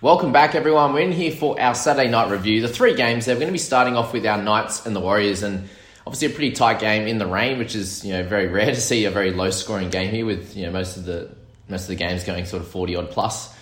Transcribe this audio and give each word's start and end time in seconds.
Welcome 0.00 0.32
back, 0.32 0.54
everyone. 0.54 0.92
We're 0.92 1.00
in 1.00 1.12
here 1.12 1.32
for 1.32 1.58
our 1.58 1.74
Saturday 1.74 2.10
night 2.10 2.30
review. 2.30 2.60
The 2.60 2.68
three 2.68 2.94
games. 2.94 3.26
We're 3.26 3.34
going 3.36 3.46
to 3.46 3.52
be 3.52 3.58
starting 3.58 3.96
off 3.96 4.12
with 4.12 4.26
our 4.26 4.36
Knights 4.36 4.84
and 4.84 4.94
the 4.94 5.00
Warriors, 5.00 5.42
and 5.42 5.68
obviously 6.06 6.28
a 6.28 6.30
pretty 6.30 6.52
tight 6.52 6.78
game 6.78 7.08
in 7.08 7.18
the 7.18 7.26
rain, 7.26 7.58
which 7.58 7.74
is 7.74 8.04
you 8.04 8.12
know 8.12 8.22
very 8.22 8.48
rare 8.48 8.66
to 8.66 8.80
see 8.80 9.06
a 9.06 9.10
very 9.10 9.30
low 9.30 9.50
scoring 9.50 9.90
game 9.90 10.10
here. 10.10 10.26
With 10.26 10.56
you 10.56 10.66
know 10.66 10.72
most 10.72 10.98
of 10.98 11.06
the 11.06 11.34
most 11.68 11.82
of 11.84 11.88
the 11.88 11.96
games 11.96 12.22
going 12.24 12.44
sort 12.44 12.62
of 12.62 12.68
forty 12.68 12.96
odd 12.96 13.10
plus 13.10 13.52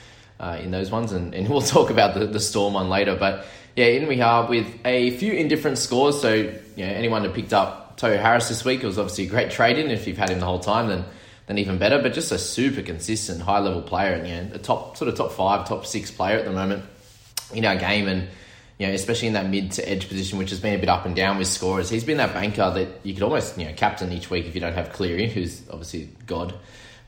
uh, 0.40 0.58
in 0.60 0.72
those 0.72 0.90
ones, 0.90 1.12
and, 1.12 1.32
and 1.32 1.48
we'll 1.50 1.62
talk 1.62 1.90
about 1.90 2.14
the, 2.14 2.26
the 2.26 2.40
Storm 2.40 2.74
one 2.74 2.88
later. 2.88 3.14
But 3.14 3.46
yeah, 3.76 3.86
in 3.86 4.08
we 4.08 4.20
are 4.20 4.48
with 4.48 4.66
a 4.84 5.10
few 5.12 5.32
indifferent 5.32 5.78
scores. 5.78 6.20
So 6.20 6.34
you 6.34 6.84
know 6.84 6.92
anyone 6.92 7.24
who 7.24 7.30
picked 7.30 7.52
up 7.52 8.00
Tohu 8.00 8.20
Harris 8.20 8.48
this 8.48 8.64
week, 8.64 8.82
it 8.82 8.86
was 8.86 8.98
obviously 8.98 9.26
a 9.26 9.30
great 9.30 9.52
trade 9.52 9.78
in. 9.78 9.90
If 9.90 10.08
you've 10.08 10.18
had 10.18 10.30
him 10.30 10.40
the 10.40 10.46
whole 10.46 10.58
time, 10.58 10.88
then 10.88 11.04
then 11.46 11.58
even 11.58 11.78
better. 11.78 12.00
But 12.00 12.14
just 12.14 12.32
a 12.32 12.38
super 12.38 12.82
consistent, 12.82 13.42
high 13.42 13.58
level 13.58 13.82
player, 13.82 14.14
and 14.14 14.26
you 14.26 14.34
know, 14.34 14.54
a 14.54 14.58
top 14.58 14.96
sort 14.96 15.08
of 15.08 15.16
top 15.16 15.32
five, 15.32 15.68
top 15.68 15.86
six 15.86 16.10
player 16.10 16.38
at 16.38 16.44
the 16.44 16.52
moment 16.52 16.84
in 17.52 17.64
our 17.64 17.76
game, 17.76 18.08
and 18.08 18.28
you 18.78 18.86
know, 18.86 18.92
especially 18.92 19.28
in 19.28 19.34
that 19.34 19.48
mid 19.48 19.72
to 19.72 19.88
edge 19.88 20.08
position, 20.08 20.38
which 20.38 20.50
has 20.50 20.60
been 20.60 20.74
a 20.74 20.78
bit 20.78 20.88
up 20.88 21.06
and 21.06 21.14
down 21.14 21.38
with 21.38 21.48
scorers. 21.48 21.90
He's 21.90 22.04
been 22.04 22.18
that 22.18 22.32
banker 22.32 22.70
that 22.70 22.88
you 23.02 23.14
could 23.14 23.22
almost 23.22 23.58
you 23.58 23.66
know 23.66 23.72
captain 23.74 24.12
each 24.12 24.30
week 24.30 24.46
if 24.46 24.54
you 24.54 24.60
don't 24.60 24.74
have 24.74 24.92
Cleary, 24.92 25.28
who's 25.28 25.62
obviously 25.70 26.08
god. 26.26 26.54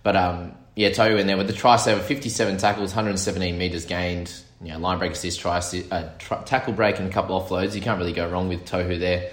But 0.02 0.16
um, 0.16 0.54
yeah, 0.76 0.90
Tohu 0.90 1.18
in 1.18 1.26
there 1.26 1.36
with 1.36 1.46
the 1.46 1.52
try 1.52 1.76
saver, 1.76 2.00
fifty 2.00 2.28
seven 2.28 2.56
tackles, 2.56 2.94
one 2.94 3.04
hundred 3.04 3.18
seventeen 3.18 3.58
meters 3.58 3.86
gained. 3.86 4.32
You 4.62 4.72
know, 4.72 4.78
line 4.78 4.98
break 4.98 5.12
assist, 5.12 5.40
try, 5.40 5.60
uh, 5.90 6.08
tackle 6.46 6.72
break, 6.72 6.98
and 6.98 7.06
a 7.06 7.10
couple 7.10 7.38
offloads. 7.38 7.74
You 7.74 7.82
can't 7.82 7.98
really 7.98 8.14
go 8.14 8.26
wrong 8.28 8.48
with 8.48 8.64
Tohu 8.64 8.98
there 8.98 9.30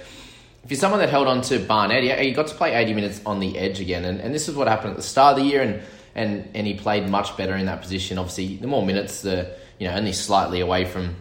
if 0.64 0.70
you're 0.70 0.80
someone 0.80 1.00
that 1.00 1.10
held 1.10 1.28
on 1.28 1.42
to 1.42 1.60
Barnett, 1.60 2.20
he 2.20 2.32
got 2.32 2.48
to 2.48 2.56
play 2.56 2.76
80 2.76 2.94
minutes 2.94 3.22
on 3.26 3.40
the 3.40 3.58
edge 3.58 3.80
again, 3.80 4.06
and, 4.06 4.20
and 4.20 4.34
this 4.34 4.48
is 4.48 4.56
what 4.56 4.68
happened 4.68 4.92
at 4.92 4.98
the 4.98 5.04
start 5.04 5.38
of 5.38 5.44
the 5.44 5.50
year, 5.50 5.62
and, 5.62 5.82
and, 6.14 6.50
and 6.54 6.68
he 6.68 6.76
played 6.76 7.10
much 7.10 7.36
better 7.36 7.56
in 7.56 7.66
that 7.66 7.82
position. 7.82 8.18
Obviously, 8.18 8.58
the 8.58 8.68
more 8.68 8.86
minutes, 8.86 9.22
the 9.22 9.56
you 9.80 9.88
know 9.88 9.96
only 9.96 10.14
slightly 10.14 10.60
away 10.60 10.86
from 10.86 11.16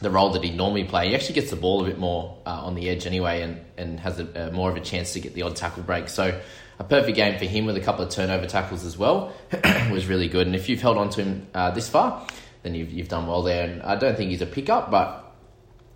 the 0.00 0.10
role 0.10 0.30
that 0.30 0.44
he 0.44 0.50
normally 0.50 0.84
play. 0.84 1.08
He 1.08 1.14
actually 1.14 1.34
gets 1.34 1.50
the 1.50 1.56
ball 1.56 1.82
a 1.82 1.84
bit 1.84 1.98
more 1.98 2.38
uh, 2.46 2.50
on 2.50 2.74
the 2.74 2.88
edge 2.88 3.06
anyway, 3.06 3.42
and 3.42 3.60
and 3.76 3.98
has 4.00 4.20
a, 4.20 4.48
a, 4.48 4.52
more 4.52 4.70
of 4.70 4.76
a 4.76 4.80
chance 4.80 5.14
to 5.14 5.20
get 5.20 5.34
the 5.34 5.42
odd 5.42 5.56
tackle 5.56 5.82
break. 5.82 6.08
So 6.08 6.40
a 6.78 6.84
perfect 6.84 7.16
game 7.16 7.38
for 7.38 7.46
him 7.46 7.66
with 7.66 7.76
a 7.76 7.80
couple 7.80 8.04
of 8.04 8.10
turnover 8.10 8.46
tackles 8.46 8.84
as 8.84 8.96
well 8.96 9.32
was 9.90 10.06
really 10.06 10.28
good. 10.28 10.46
And 10.46 10.54
if 10.54 10.68
you've 10.68 10.82
held 10.82 10.98
on 10.98 11.08
to 11.10 11.24
him 11.24 11.46
uh, 11.54 11.70
this 11.70 11.88
far, 11.88 12.24
then 12.62 12.74
you've 12.74 12.92
you've 12.92 13.08
done 13.08 13.26
well 13.26 13.42
there. 13.42 13.68
And 13.68 13.82
I 13.82 13.96
don't 13.96 14.16
think 14.16 14.30
he's 14.30 14.42
a 14.42 14.46
pickup, 14.46 14.90
but 14.90 15.25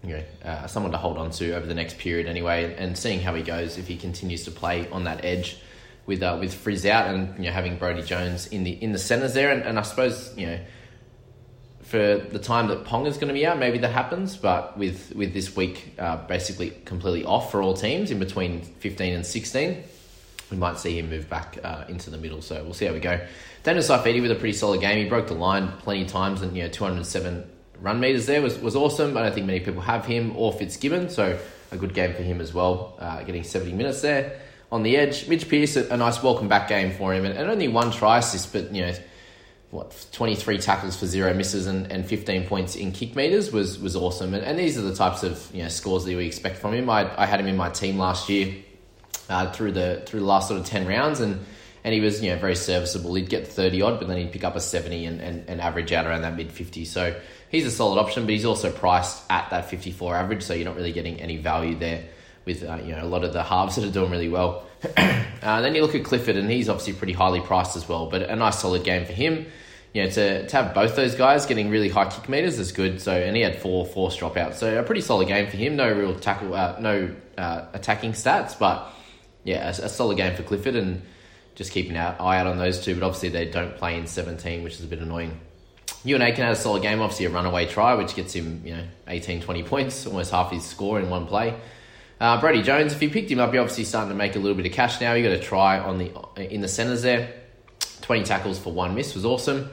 you 0.02 0.16
know, 0.16 0.22
uh, 0.44 0.66
someone 0.66 0.92
to 0.92 0.98
hold 0.98 1.18
on 1.18 1.30
to 1.32 1.52
over 1.54 1.66
the 1.66 1.74
next 1.74 1.98
period 1.98 2.26
anyway, 2.26 2.74
and 2.76 2.96
seeing 2.96 3.20
how 3.20 3.34
he 3.34 3.42
goes 3.42 3.78
if 3.78 3.86
he 3.86 3.96
continues 3.96 4.44
to 4.44 4.50
play 4.50 4.88
on 4.88 5.04
that 5.04 5.24
edge 5.24 5.58
with 6.06 6.22
uh, 6.22 6.36
with 6.40 6.54
Frizz 6.54 6.86
out 6.86 7.14
and 7.14 7.36
you 7.38 7.44
know 7.44 7.52
having 7.52 7.76
Brodie 7.76 8.02
Jones 8.02 8.46
in 8.46 8.64
the 8.64 8.70
in 8.70 8.92
the 8.92 8.98
centres 8.98 9.34
there, 9.34 9.52
and, 9.52 9.62
and 9.62 9.78
I 9.78 9.82
suppose 9.82 10.36
you 10.36 10.46
know 10.46 10.58
for 11.82 12.18
the 12.18 12.38
time 12.38 12.68
that 12.68 12.84
Pong 12.84 13.06
is 13.06 13.16
going 13.16 13.28
to 13.28 13.34
be 13.34 13.44
out, 13.44 13.58
maybe 13.58 13.78
that 13.78 13.92
happens, 13.92 14.36
but 14.36 14.78
with 14.78 15.12
with 15.14 15.34
this 15.34 15.54
week 15.56 15.94
uh, 15.98 16.16
basically 16.26 16.70
completely 16.84 17.24
off 17.24 17.50
for 17.50 17.60
all 17.60 17.74
teams 17.74 18.10
in 18.10 18.18
between 18.18 18.62
fifteen 18.62 19.14
and 19.14 19.26
sixteen. 19.26 19.82
We 20.50 20.56
might 20.56 20.78
see 20.78 20.98
him 20.98 21.10
move 21.10 21.28
back 21.28 21.58
uh, 21.62 21.84
into 21.88 22.10
the 22.10 22.18
middle, 22.18 22.42
so 22.42 22.62
we'll 22.64 22.74
see 22.74 22.86
how 22.86 22.92
we 22.92 22.98
go. 23.00 23.20
Daniel 23.62 23.84
Saifiti 23.84 24.20
with 24.20 24.32
a 24.32 24.34
pretty 24.34 24.56
solid 24.56 24.80
game. 24.80 24.98
He 25.02 25.08
broke 25.08 25.28
the 25.28 25.34
line 25.34 25.72
plenty 25.78 26.02
of 26.02 26.08
times, 26.08 26.42
and 26.42 26.56
you 26.56 26.62
know, 26.62 26.68
two 26.68 26.84
hundred 26.84 27.04
seven 27.06 27.48
run 27.80 28.00
meters 28.00 28.26
there 28.26 28.42
was, 28.42 28.58
was 28.58 28.76
awesome. 28.76 29.16
I 29.16 29.22
don't 29.22 29.34
think 29.34 29.46
many 29.46 29.60
people 29.60 29.82
have 29.82 30.04
him 30.06 30.36
or 30.36 30.52
Fitzgibbon, 30.52 31.10
so 31.10 31.38
a 31.72 31.76
good 31.76 31.94
game 31.94 32.14
for 32.14 32.22
him 32.22 32.40
as 32.40 32.52
well, 32.52 32.96
uh, 32.98 33.22
getting 33.22 33.44
70 33.44 33.72
minutes 33.72 34.02
there 34.02 34.40
on 34.72 34.82
the 34.82 34.96
edge. 34.96 35.28
Mitch 35.28 35.48
Pearce, 35.48 35.76
a, 35.76 35.88
a 35.88 35.96
nice 35.96 36.22
welcome 36.22 36.48
back 36.48 36.68
game 36.68 36.92
for 36.92 37.12
him, 37.12 37.24
and, 37.24 37.36
and, 37.36 37.50
only 37.50 37.68
one 37.68 37.90
try 37.90 38.18
assist, 38.18 38.52
but 38.52 38.72
you 38.74 38.82
know, 38.82 38.92
what 39.70 40.06
23 40.12 40.58
tackles 40.58 40.96
for 40.96 41.06
zero 41.06 41.32
misses 41.32 41.66
and, 41.66 41.90
and 41.92 42.04
15 42.04 42.46
points 42.46 42.74
in 42.74 42.90
kick 42.90 43.14
meters 43.14 43.52
was 43.52 43.78
was 43.78 43.94
awesome. 43.94 44.34
And, 44.34 44.44
and 44.44 44.58
these 44.58 44.76
are 44.76 44.82
the 44.82 44.94
types 44.94 45.22
of 45.22 45.48
you 45.54 45.62
know 45.62 45.68
scores 45.68 46.04
that 46.04 46.16
we 46.16 46.26
expect 46.26 46.58
from 46.58 46.74
him. 46.74 46.90
I, 46.90 47.10
I 47.20 47.26
had 47.26 47.38
him 47.38 47.46
in 47.46 47.56
my 47.56 47.70
team 47.70 47.96
last 47.96 48.28
year 48.28 48.56
uh, 49.28 49.52
through 49.52 49.72
the 49.72 50.02
through 50.06 50.20
the 50.20 50.26
last 50.26 50.48
sort 50.48 50.60
of 50.60 50.66
10 50.66 50.86
rounds, 50.86 51.20
and 51.20 51.44
and 51.84 51.94
he 51.94 52.00
was 52.00 52.22
you 52.22 52.30
know 52.30 52.38
very 52.38 52.56
serviceable. 52.56 53.14
He'd 53.14 53.28
get 53.28 53.46
30 53.46 53.82
odd, 53.82 53.98
but 53.98 54.08
then 54.08 54.18
he'd 54.18 54.32
pick 54.32 54.44
up 54.44 54.56
a 54.56 54.60
70 54.60 55.04
and, 55.06 55.20
and, 55.20 55.48
and 55.48 55.60
average 55.60 55.92
out 55.92 56.06
around 56.06 56.22
that 56.22 56.36
mid 56.36 56.52
50. 56.52 56.84
So 56.84 57.18
he's 57.48 57.66
a 57.66 57.70
solid 57.70 58.00
option, 58.00 58.24
but 58.24 58.30
he's 58.30 58.44
also 58.44 58.70
priced 58.70 59.22
at 59.30 59.50
that 59.50 59.70
54 59.70 60.16
average, 60.16 60.42
so 60.42 60.54
you're 60.54 60.64
not 60.64 60.76
really 60.76 60.92
getting 60.92 61.20
any 61.20 61.36
value 61.36 61.76
there 61.76 62.04
with 62.44 62.64
uh, 62.64 62.78
you 62.84 62.92
know 62.94 63.04
a 63.04 63.06
lot 63.06 63.24
of 63.24 63.32
the 63.32 63.42
halves 63.42 63.76
that 63.76 63.84
are 63.84 63.92
doing 63.92 64.10
really 64.10 64.28
well. 64.28 64.64
uh, 64.96 65.60
then 65.60 65.74
you 65.74 65.82
look 65.82 65.94
at 65.94 66.04
Clifford, 66.04 66.36
and 66.36 66.50
he's 66.50 66.68
obviously 66.68 66.94
pretty 66.94 67.12
highly 67.12 67.40
priced 67.40 67.76
as 67.76 67.88
well, 67.88 68.08
but 68.08 68.22
a 68.22 68.36
nice 68.36 68.58
solid 68.58 68.84
game 68.84 69.04
for 69.04 69.12
him. 69.12 69.46
You 69.92 70.04
know, 70.04 70.10
to, 70.10 70.46
to 70.46 70.56
have 70.56 70.72
both 70.72 70.94
those 70.94 71.16
guys 71.16 71.46
getting 71.46 71.68
really 71.68 71.88
high 71.88 72.08
kick 72.08 72.28
meters 72.28 72.60
is 72.60 72.70
good. 72.70 73.00
So, 73.00 73.12
and 73.12 73.34
he 73.34 73.42
had 73.42 73.56
four 73.60 73.84
force 73.84 74.16
dropouts, 74.16 74.54
so 74.54 74.78
a 74.78 74.82
pretty 74.82 75.00
solid 75.00 75.28
game 75.28 75.50
for 75.50 75.56
him. 75.56 75.76
No 75.76 75.92
real 75.92 76.18
tackle, 76.18 76.54
uh, 76.54 76.76
no 76.78 77.14
uh, 77.36 77.66
attacking 77.72 78.12
stats, 78.12 78.58
but 78.58 78.88
yeah, 79.44 79.66
a, 79.66 79.70
a 79.70 79.88
solid 79.88 80.16
game 80.16 80.34
for 80.36 80.42
Clifford, 80.44 80.76
and 80.76 81.02
just 81.60 81.72
keeping 81.72 81.94
an 81.94 82.14
eye 82.18 82.38
out 82.38 82.46
on 82.46 82.56
those 82.56 82.82
two. 82.82 82.94
But 82.94 83.02
obviously, 83.02 83.28
they 83.28 83.44
don't 83.44 83.76
play 83.76 83.98
in 83.98 84.06
17, 84.06 84.64
which 84.64 84.76
is 84.76 84.84
a 84.84 84.86
bit 84.86 85.00
annoying. 85.00 85.38
UNA 86.06 86.32
can 86.32 86.44
have 86.44 86.54
a 86.54 86.56
solid 86.56 86.80
game, 86.80 87.02
obviously 87.02 87.26
a 87.26 87.28
runaway 87.28 87.66
try, 87.66 87.92
which 87.92 88.14
gets 88.14 88.32
him, 88.32 88.62
you 88.64 88.74
know, 88.74 88.84
18, 89.08 89.42
20 89.42 89.62
points, 89.64 90.06
almost 90.06 90.30
half 90.30 90.50
his 90.50 90.64
score 90.64 90.98
in 90.98 91.10
one 91.10 91.26
play. 91.26 91.54
Uh, 92.18 92.40
Brodie 92.40 92.62
Jones, 92.62 92.94
if 92.94 93.02
you 93.02 93.10
picked 93.10 93.30
him 93.30 93.40
up, 93.40 93.52
you're 93.52 93.60
obviously 93.60 93.84
starting 93.84 94.08
to 94.08 94.14
make 94.14 94.36
a 94.36 94.38
little 94.38 94.56
bit 94.56 94.64
of 94.64 94.72
cash 94.72 95.02
now. 95.02 95.12
You 95.12 95.22
got 95.22 95.32
a 95.32 95.38
try 95.38 95.78
on 95.78 95.98
the 95.98 96.10
in 96.50 96.62
the 96.62 96.68
centres 96.68 97.02
there. 97.02 97.30
20 98.00 98.24
tackles 98.24 98.58
for 98.58 98.72
one 98.72 98.94
miss 98.94 99.14
was 99.14 99.26
awesome. 99.26 99.68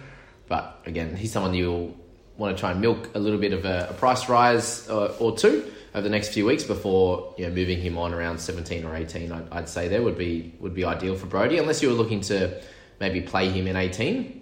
But 0.50 0.81
again, 0.86 1.16
he's 1.16 1.31
someone 1.31 1.54
you'll 1.54 1.95
want 2.36 2.54
to 2.54 2.60
try 2.60 2.72
and 2.72 2.81
milk 2.81 3.12
a 3.16 3.19
little 3.19 3.39
bit 3.39 3.54
of 3.54 3.63
a, 3.63 3.88
a 3.92 3.94
price 3.94 4.28
rise 4.28 4.89
uh, 4.89 5.16
or 5.19 5.38
two 5.38 5.72
over 5.98 6.04
the 6.04 6.10
next 6.10 6.30
few 6.30 6.46
weeks 6.46 6.64
before 6.64 7.34
you 7.38 7.48
know, 7.48 7.52
moving 7.52 7.82
him 7.82 7.98
on 7.98 8.14
around 8.14 8.40
17 8.40 8.86
or 8.86 8.96
18. 8.96 9.32
I'd, 9.32 9.52
I'd 9.52 9.70
say 9.70 9.88
there 9.88 10.04
would 10.04 10.18
be 10.18 10.54
would 10.60 10.76
be 10.76 10.86
ideal 10.86 11.16
for 11.16 11.26
Brodie, 11.26 11.58
unless 11.58 11.82
you 11.82 11.90
were 11.90 11.96
looking 11.96 12.22
to 12.22 12.62
maybe 13.00 13.22
play 13.22 13.50
him 13.50 13.66
in 13.68 13.76
18 13.76 14.42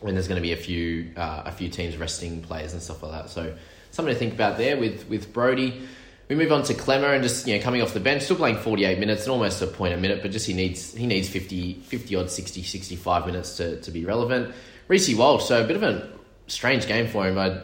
when 0.00 0.14
there's 0.14 0.26
going 0.26 0.36
to 0.36 0.42
be 0.42 0.52
a 0.52 0.56
few 0.56 1.12
uh, 1.16 1.44
a 1.46 1.52
few 1.52 1.68
teams 1.68 1.96
resting 1.96 2.42
players 2.42 2.72
and 2.72 2.82
stuff 2.82 3.04
like 3.04 3.12
that. 3.12 3.30
So 3.30 3.54
something 3.92 4.12
to 4.12 4.18
think 4.18 4.34
about 4.34 4.58
there 4.58 4.76
with 4.76 5.08
with 5.08 5.32
Brodie. 5.32 5.86
We 6.28 6.34
move 6.34 6.50
on 6.50 6.64
to 6.64 6.74
Klemmer 6.74 7.14
and 7.14 7.22
just 7.22 7.46
you 7.46 7.56
know 7.56 7.62
coming 7.62 7.82
off 7.82 7.94
the 7.94 8.00
bench, 8.00 8.22
still 8.22 8.34
playing 8.34 8.56
48 8.56 8.98
minutes 8.98 9.22
and 9.22 9.30
almost 9.30 9.62
a 9.62 9.68
point 9.68 9.94
a 9.94 9.96
minute, 9.96 10.22
but 10.22 10.32
just 10.32 10.44
he 10.44 10.54
needs 10.54 10.92
he 10.92 11.06
needs 11.06 11.28
50 11.28 11.82
50 11.82 12.16
odd 12.16 12.30
60 12.30 12.64
65 12.64 13.26
minutes 13.26 13.56
to, 13.58 13.80
to 13.82 13.92
be 13.92 14.04
relevant. 14.04 14.52
Reece 14.88 15.14
Walsh, 15.14 15.44
so 15.44 15.62
a 15.62 15.66
bit 15.66 15.76
of 15.76 15.84
a 15.84 16.10
strange 16.48 16.88
game 16.88 17.06
for 17.06 17.28
him. 17.28 17.38
I 17.38 17.60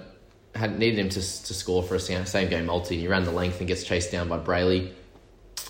had 0.55 0.79
needed 0.79 0.99
him 0.99 1.09
to, 1.09 1.21
to 1.21 1.55
score 1.55 1.83
for 1.83 1.95
a 1.95 2.01
same 2.01 2.49
game 2.49 2.67
multi, 2.67 2.95
and 2.95 3.03
he 3.03 3.09
ran 3.09 3.25
the 3.25 3.31
length 3.31 3.59
and 3.59 3.69
gets 3.69 3.85
chased 3.85 4.13
down 4.13 4.29
by 4.29 4.39
Brailey, 4.39 4.93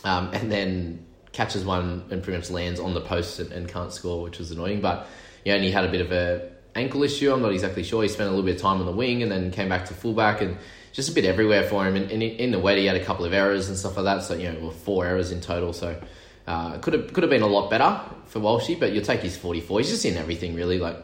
um, 0.05 0.31
and 0.33 0.51
then 0.51 1.07
catches 1.33 1.65
one 1.65 2.05
and 2.11 2.23
pretty 2.23 2.39
much 2.39 2.51
lands 2.51 2.79
on 2.79 2.95
the 2.95 3.01
post 3.01 3.39
and, 3.39 3.53
and 3.53 3.69
can't 3.69 3.93
score, 3.93 4.23
which 4.23 4.39
was 4.39 4.51
annoying. 4.51 4.81
But 4.81 5.07
yeah, 5.45 5.55
and 5.55 5.65
he 5.65 5.71
had 5.71 5.85
a 5.85 5.91
bit 5.91 6.01
of 6.01 6.13
a 6.13 6.51
ankle 6.75 7.03
issue. 7.03 7.33
I'm 7.33 7.43
not 7.43 7.53
exactly 7.53 7.83
sure. 7.83 8.03
He 8.03 8.09
spent 8.09 8.29
a 8.29 8.31
little 8.31 8.45
bit 8.45 8.57
of 8.57 8.63
time 8.63 8.81
on 8.81 8.87
the 8.87 8.93
wing 8.93 9.23
and 9.23 9.31
then 9.31 9.51
came 9.51 9.69
back 9.69 9.87
to 9.87 9.95
fullback 9.95 10.41
and 10.41 10.57
just 10.93 11.09
a 11.09 11.13
bit 11.13 11.25
everywhere 11.25 11.65
for 11.65 11.87
him. 11.87 11.97
And, 11.97 12.11
and 12.11 12.23
in 12.23 12.51
the 12.51 12.59
wet, 12.59 12.79
he 12.79 12.87
had 12.87 12.97
a 12.97 13.05
couple 13.05 13.25
of 13.25 13.33
errors 13.33 13.69
and 13.69 13.77
stuff 13.77 13.97
like 13.97 14.05
that. 14.05 14.23
So 14.23 14.35
you 14.35 14.53
know, 14.53 14.71
four 14.71 15.07
errors 15.07 15.33
in 15.33 15.41
total. 15.41 15.73
So 15.73 16.01
uh, 16.47 16.79
could 16.79 16.95
have 16.95 17.13
could 17.13 17.23
have 17.23 17.31
been 17.31 17.43
a 17.43 17.47
lot 17.47 17.71
better 17.71 18.01
for 18.27 18.41
Walshy, 18.41 18.79
but 18.79 18.93
you'll 18.93 19.05
take 19.05 19.21
his 19.21 19.37
44. 19.37 19.81
He's 19.81 19.91
just 19.91 20.05
in 20.05 20.17
everything 20.17 20.55
really. 20.55 20.79
Like 20.79 20.97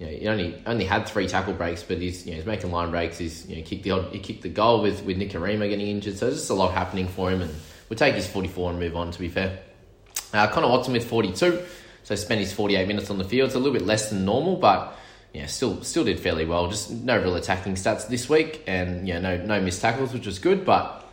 you 0.00 0.06
know, 0.06 0.12
he 0.12 0.28
only 0.28 0.62
only 0.64 0.84
had 0.86 1.06
three 1.06 1.28
tackle 1.28 1.52
breaks, 1.52 1.82
but 1.82 1.98
he's 1.98 2.24
you 2.24 2.32
know 2.32 2.36
he's 2.36 2.46
making 2.46 2.72
line 2.72 2.90
breaks. 2.90 3.18
He's 3.18 3.46
you 3.46 3.56
know 3.56 3.62
kicked 3.62 3.82
the 3.82 3.90
odd, 3.90 4.12
he 4.12 4.18
kicked 4.18 4.42
the 4.42 4.48
goal 4.48 4.80
with 4.80 5.04
with 5.04 5.18
Nikorima 5.18 5.68
getting 5.68 5.86
injured. 5.86 6.16
So 6.16 6.26
there's 6.26 6.38
just 6.38 6.50
a 6.50 6.54
lot 6.54 6.72
happening 6.72 7.06
for 7.06 7.30
him, 7.30 7.42
and 7.42 7.54
we'll 7.88 7.98
take 7.98 8.14
his 8.14 8.26
44 8.26 8.70
and 8.70 8.80
move 8.80 8.96
on. 8.96 9.10
To 9.10 9.18
be 9.18 9.28
fair, 9.28 9.58
uh, 10.32 10.48
Connor 10.48 10.68
Watson 10.68 10.94
with 10.94 11.06
42, 11.06 11.62
so 12.02 12.14
spent 12.14 12.40
his 12.40 12.50
48 12.50 12.88
minutes 12.88 13.10
on 13.10 13.18
the 13.18 13.24
field. 13.24 13.48
It's 13.48 13.54
a 13.54 13.58
little 13.58 13.74
bit 13.74 13.84
less 13.84 14.08
than 14.08 14.24
normal, 14.24 14.56
but 14.56 14.96
yeah, 15.34 15.44
still 15.44 15.82
still 15.82 16.04
did 16.04 16.18
fairly 16.18 16.46
well. 16.46 16.68
Just 16.70 16.90
no 16.90 17.20
real 17.20 17.36
attacking 17.36 17.74
stats 17.74 18.08
this 18.08 18.26
week, 18.26 18.64
and 18.66 19.06
yeah, 19.06 19.20
no 19.20 19.36
no 19.36 19.60
missed 19.60 19.82
tackles, 19.82 20.14
which 20.14 20.24
was 20.24 20.38
good. 20.38 20.64
But 20.64 21.06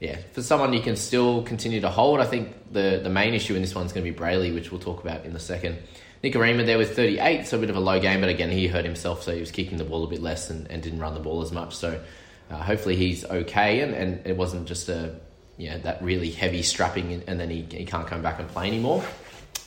yeah, 0.00 0.18
for 0.32 0.42
someone 0.42 0.74
you 0.74 0.82
can 0.82 0.96
still 0.96 1.44
continue 1.44 1.80
to 1.80 1.88
hold, 1.88 2.20
I 2.20 2.26
think 2.26 2.54
the 2.70 3.00
the 3.02 3.08
main 3.08 3.32
issue 3.32 3.54
in 3.54 3.62
this 3.62 3.74
one's 3.74 3.94
going 3.94 4.04
to 4.04 4.12
be 4.12 4.18
Brailey, 4.18 4.52
which 4.52 4.70
we'll 4.70 4.80
talk 4.82 5.02
about 5.02 5.24
in 5.24 5.34
a 5.34 5.40
second. 5.40 5.78
Nikorima 6.22 6.64
there 6.64 6.78
with 6.78 6.96
38, 6.96 7.46
so 7.46 7.58
a 7.58 7.60
bit 7.60 7.70
of 7.70 7.76
a 7.76 7.80
low 7.80 8.00
game, 8.00 8.20
but 8.20 8.30
again, 8.30 8.50
he 8.50 8.66
hurt 8.66 8.84
himself, 8.84 9.22
so 9.22 9.34
he 9.34 9.40
was 9.40 9.50
kicking 9.50 9.76
the 9.76 9.84
ball 9.84 10.04
a 10.04 10.06
bit 10.06 10.22
less 10.22 10.48
and, 10.48 10.70
and 10.70 10.82
didn't 10.82 10.98
run 10.98 11.14
the 11.14 11.20
ball 11.20 11.42
as 11.42 11.52
much. 11.52 11.76
So 11.76 12.00
uh, 12.50 12.56
hopefully 12.56 12.96
he's 12.96 13.24
okay, 13.24 13.80
and, 13.80 13.94
and 13.94 14.26
it 14.26 14.36
wasn't 14.36 14.66
just 14.66 14.88
a 14.88 15.14
yeah 15.56 15.78
that 15.78 16.02
really 16.02 16.30
heavy 16.30 16.62
strapping, 16.62 17.22
and 17.26 17.38
then 17.38 17.50
he, 17.50 17.66
he 17.70 17.84
can't 17.84 18.06
come 18.06 18.22
back 18.22 18.38
and 18.38 18.48
play 18.48 18.68
anymore. 18.68 19.04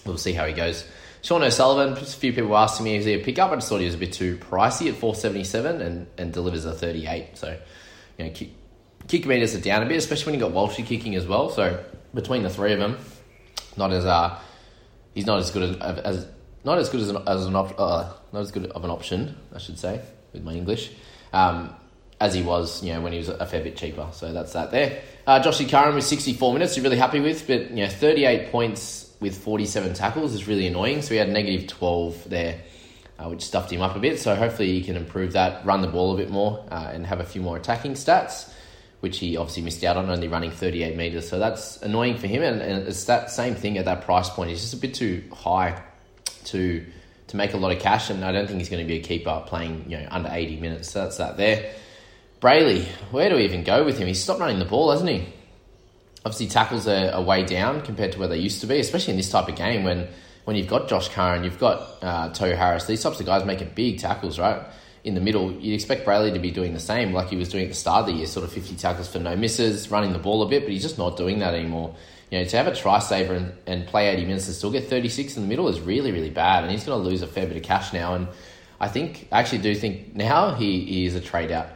We'll 0.05 0.17
see 0.17 0.33
how 0.33 0.45
he 0.45 0.53
goes. 0.53 0.85
Sean 1.21 1.43
O'Sullivan, 1.43 1.93
a 1.93 2.05
few 2.05 2.31
people 2.31 2.55
asking 2.55 2.85
me, 2.85 2.95
is 2.95 3.05
he 3.05 3.13
a 3.13 3.23
pickup? 3.23 3.51
I 3.51 3.55
just 3.55 3.67
thought 3.67 3.79
he 3.79 3.85
was 3.85 3.95
a 3.95 3.97
bit 3.97 4.13
too 4.13 4.37
pricey 4.37 4.87
at 4.87 4.95
477 4.95 5.81
and, 5.81 6.07
and 6.17 6.31
delivers 6.31 6.63
a 6.63 6.73
38. 6.73 7.37
So, 7.37 7.57
you 8.17 8.25
know, 8.25 8.31
kick, 8.31 8.51
kick 9.07 9.25
meters 9.25 9.55
are 9.55 9.59
down 9.59 9.83
a 9.83 9.85
bit, 9.87 9.97
especially 9.97 10.31
when 10.31 10.39
you 10.39 10.45
got 10.45 10.53
Walshy 10.53 10.85
kicking 10.85 11.15
as 11.15 11.27
well. 11.27 11.49
So, 11.49 11.83
between 12.13 12.43
the 12.43 12.49
three 12.49 12.71
of 12.71 12.79
them, 12.79 12.97
not 13.75 13.91
as 13.91 14.05
uh, 14.05 14.39
he's 15.13 15.25
not 15.25 15.39
as 15.39 15.51
good 15.51 15.81
as, 15.81 15.99
as 15.99 16.27
not 16.67 16.79
as 16.79 16.89
good 16.89 16.99
as 16.99 17.09
an, 17.09 17.17
as 17.25 17.45
an 17.45 17.55
op- 17.55 17.79
uh, 17.79 18.11
not 18.33 18.41
as 18.41 18.51
good 18.51 18.65
of 18.65 18.83
an 18.83 18.91
option, 18.91 19.37
I 19.55 19.57
should 19.57 19.79
say, 19.79 20.01
with 20.33 20.43
my 20.43 20.53
English, 20.53 20.91
um, 21.31 21.73
as 22.19 22.33
he 22.33 22.43
was, 22.43 22.83
you 22.83 22.93
know, 22.93 22.99
when 22.99 23.13
he 23.13 23.19
was 23.19 23.29
a 23.29 23.45
fair 23.45 23.63
bit 23.63 23.77
cheaper. 23.77 24.09
So 24.11 24.33
that's 24.33 24.51
that 24.51 24.71
there. 24.71 25.01
Uh, 25.25 25.41
Joshy 25.41 25.69
Curran 25.69 25.95
with 25.95 26.03
64 26.03 26.51
minutes, 26.51 26.75
you're 26.75 26.83
really 26.83 26.97
happy 26.97 27.21
with, 27.21 27.47
but 27.47 27.69
you 27.71 27.85
know, 27.85 27.87
38 27.87 28.51
points 28.51 29.09
with 29.21 29.37
47 29.37 29.93
tackles 29.93 30.33
is 30.33 30.45
really 30.45 30.67
annoying. 30.67 31.01
So 31.01 31.11
he 31.11 31.17
had 31.17 31.29
negative 31.29 31.67
12 31.67 32.29
there, 32.29 32.59
uh, 33.17 33.29
which 33.29 33.43
stuffed 33.43 33.71
him 33.71 33.81
up 33.81 33.95
a 33.95 33.99
bit. 33.99 34.19
So 34.19 34.35
hopefully 34.35 34.73
he 34.73 34.83
can 34.83 34.97
improve 34.97 35.33
that, 35.33 35.65
run 35.65 35.81
the 35.81 35.87
ball 35.87 36.13
a 36.13 36.17
bit 36.17 36.29
more, 36.29 36.65
uh, 36.69 36.91
and 36.91 37.05
have 37.07 37.21
a 37.21 37.25
few 37.25 37.41
more 37.41 37.55
attacking 37.55 37.93
stats, 37.93 38.51
which 38.99 39.19
he 39.19 39.37
obviously 39.37 39.63
missed 39.63 39.85
out 39.85 39.95
on, 39.95 40.09
only 40.09 40.27
running 40.27 40.51
38 40.51 40.97
metres. 40.97 41.29
So 41.29 41.39
that's 41.39 41.81
annoying 41.81 42.17
for 42.17 42.27
him, 42.27 42.43
and, 42.43 42.61
and 42.61 42.87
it's 42.89 43.05
that 43.05 43.31
same 43.31 43.55
thing 43.55 43.77
at 43.77 43.85
that 43.85 44.01
price 44.01 44.29
point. 44.29 44.49
He's 44.49 44.59
just 44.59 44.73
a 44.73 44.77
bit 44.77 44.95
too 44.95 45.23
high 45.31 45.81
to 46.47 46.85
to 47.27 47.37
make 47.37 47.53
a 47.53 47.57
lot 47.57 47.71
of 47.71 47.79
cash, 47.79 48.09
and 48.09 48.23
I 48.23 48.31
don't 48.31 48.47
think 48.47 48.59
he's 48.59 48.69
going 48.69 48.83
to 48.83 48.87
be 48.87 48.99
a 48.99 49.03
keeper 49.03 49.43
playing 49.45 49.85
you 49.89 49.97
know 49.97 50.07
under 50.09 50.29
eighty 50.31 50.57
minutes. 50.57 50.91
So 50.91 51.03
that's 51.03 51.17
that 51.17 51.37
there. 51.37 51.73
Brailey, 52.41 52.85
where 53.11 53.29
do 53.29 53.35
we 53.35 53.45
even 53.45 53.63
go 53.63 53.83
with 53.83 53.97
him? 53.97 54.07
He's 54.07 54.21
stopped 54.21 54.39
running 54.39 54.59
the 54.59 54.65
ball, 54.65 54.91
hasn't 54.91 55.09
he? 55.09 55.27
Obviously, 56.23 56.47
tackles 56.47 56.87
are, 56.87 57.11
are 57.11 57.23
way 57.23 57.43
down 57.43 57.81
compared 57.81 58.11
to 58.11 58.19
where 58.19 58.27
they 58.27 58.37
used 58.37 58.61
to 58.61 58.67
be, 58.67 58.79
especially 58.79 59.11
in 59.11 59.17
this 59.17 59.29
type 59.29 59.47
of 59.47 59.55
game 59.55 59.83
when 59.83 60.07
when 60.45 60.55
you've 60.55 60.67
got 60.67 60.87
Josh 60.87 61.09
Curran, 61.09 61.43
you've 61.43 61.59
got 61.59 61.81
uh, 62.01 62.29
Tohu 62.29 62.55
Harris. 62.55 62.85
These 62.85 63.03
types 63.03 63.19
of 63.19 63.25
guys 63.25 63.43
making 63.43 63.71
big 63.75 63.99
tackles, 63.99 64.39
right? 64.39 64.61
In 65.03 65.13
the 65.13 65.21
middle, 65.21 65.51
you'd 65.51 65.73
expect 65.73 66.05
Brailey 66.05 66.33
to 66.33 66.39
be 66.39 66.51
doing 66.51 66.73
the 66.73 66.79
same, 66.79 67.13
like 67.13 67.27
he 67.27 67.35
was 67.35 67.49
doing 67.49 67.65
at 67.65 67.69
the 67.69 67.75
start 67.75 68.01
of 68.01 68.05
the 68.07 68.13
year, 68.13 68.27
sort 68.27 68.45
of 68.45 68.51
50 68.51 68.75
tackles 68.75 69.09
for 69.09 69.19
no 69.19 69.35
misses, 69.35 69.91
running 69.91 70.13
the 70.13 70.19
ball 70.19 70.41
a 70.43 70.47
bit, 70.47 70.63
but 70.63 70.71
he's 70.71 70.81
just 70.81 70.97
not 70.97 71.17
doing 71.17 71.39
that 71.39 71.53
anymore 71.53 71.95
you 72.31 72.39
know, 72.39 72.45
to 72.45 72.57
have 72.57 72.67
a 72.67 72.75
try 72.75 72.99
saver 72.99 73.33
and, 73.33 73.53
and 73.65 73.87
play 73.87 74.09
80 74.09 74.25
minutes 74.25 74.47
and 74.47 74.55
still 74.55 74.71
get 74.71 74.89
36 74.89 75.37
in 75.37 75.43
the 75.43 75.47
middle 75.47 75.67
is 75.69 75.79
really, 75.79 76.11
really 76.11 76.29
bad. 76.29 76.63
And 76.63 76.71
he's 76.71 76.83
going 76.83 77.01
to 77.01 77.09
lose 77.09 77.21
a 77.21 77.27
fair 77.27 77.47
bit 77.47 77.55
of 77.57 77.63
cash 77.63 77.93
now. 77.93 78.15
And 78.15 78.27
I 78.79 78.89
think, 78.89 79.27
I 79.31 79.39
actually 79.39 79.59
do 79.59 79.73
think 79.75 80.15
now 80.15 80.53
he, 80.53 80.83
he 80.83 81.05
is 81.05 81.15
a 81.15 81.21
trade 81.21 81.51
out. 81.51 81.67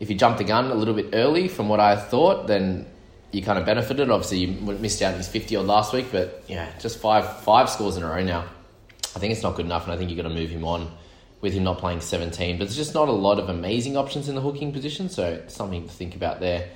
If 0.00 0.10
you 0.10 0.16
jumped 0.16 0.38
the 0.38 0.44
gun 0.44 0.70
a 0.70 0.74
little 0.74 0.94
bit 0.94 1.10
early 1.12 1.48
from 1.48 1.68
what 1.68 1.80
I 1.80 1.96
thought, 1.96 2.46
then 2.46 2.86
you 3.32 3.42
kind 3.42 3.58
of 3.58 3.66
benefited. 3.66 4.10
Obviously, 4.10 4.38
you 4.38 4.48
missed 4.48 5.02
out 5.02 5.12
on 5.12 5.18
his 5.18 5.28
50 5.28 5.56
odd 5.56 5.66
last 5.66 5.92
week, 5.92 6.06
but 6.12 6.44
yeah, 6.46 6.70
just 6.78 6.98
five 6.98 7.40
five 7.42 7.68
scores 7.68 7.96
in 7.96 8.02
a 8.02 8.06
row 8.06 8.22
now. 8.22 8.44
I 9.16 9.18
think 9.18 9.32
it's 9.32 9.42
not 9.42 9.56
good 9.56 9.66
enough, 9.66 9.84
and 9.84 9.92
I 9.92 9.96
think 9.96 10.10
you've 10.10 10.16
got 10.16 10.28
to 10.28 10.34
move 10.34 10.50
him 10.50 10.64
on 10.64 10.90
with 11.40 11.52
him 11.52 11.64
not 11.64 11.78
playing 11.78 12.00
17. 12.00 12.58
But 12.58 12.66
there's 12.66 12.76
just 12.76 12.94
not 12.94 13.08
a 13.08 13.12
lot 13.12 13.38
of 13.38 13.48
amazing 13.48 13.96
options 13.96 14.28
in 14.28 14.34
the 14.34 14.40
hooking 14.40 14.72
position, 14.72 15.08
so 15.08 15.42
something 15.48 15.86
to 15.86 15.92
think 15.92 16.14
about 16.14 16.40
there. 16.40 16.68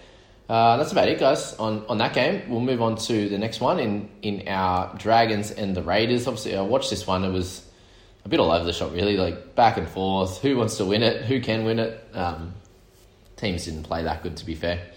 Uh, 0.53 0.77
that's 0.77 0.93
about 0.93 1.09
it, 1.09 1.19
guys, 1.19 1.55
on, 1.55 1.83
on 1.89 1.97
that 1.97 2.13
game. 2.13 2.43
We'll 2.47 2.61
move 2.61 2.83
on 2.83 2.97
to 2.97 3.29
the 3.31 3.39
next 3.39 3.59
one 3.59 3.79
in, 3.81 4.11
in 4.21 4.49
our 4.49 4.95
Dragons 4.99 5.51
and 5.51 5.75
the 5.75 5.83
Raiders. 5.83 6.27
Obviously, 6.27 6.55
I 6.55 6.61
watched 6.61 6.91
this 6.91 7.07
one. 7.07 7.25
It 7.25 7.31
was 7.31 7.67
a 8.27 8.29
bit 8.29 8.39
all 8.39 8.51
over 8.51 8.63
the 8.63 8.75
shop, 8.75 8.93
really, 8.93 9.17
like 9.17 9.55
back 9.55 9.79
and 9.79 9.89
forth. 9.89 10.43
Who 10.43 10.59
wants 10.59 10.77
to 10.77 10.85
win 10.85 11.03
it? 11.03 11.25
Who 11.25 11.41
can 11.41 11.65
win 11.65 11.79
it? 11.79 12.07
Um, 12.13 12.53
teams 13.37 13.65
didn't 13.65 13.85
play 13.85 14.03
that 14.03 14.23
good, 14.23 14.37
to 14.37 14.45
be 14.45 14.55
fair. 14.55 14.89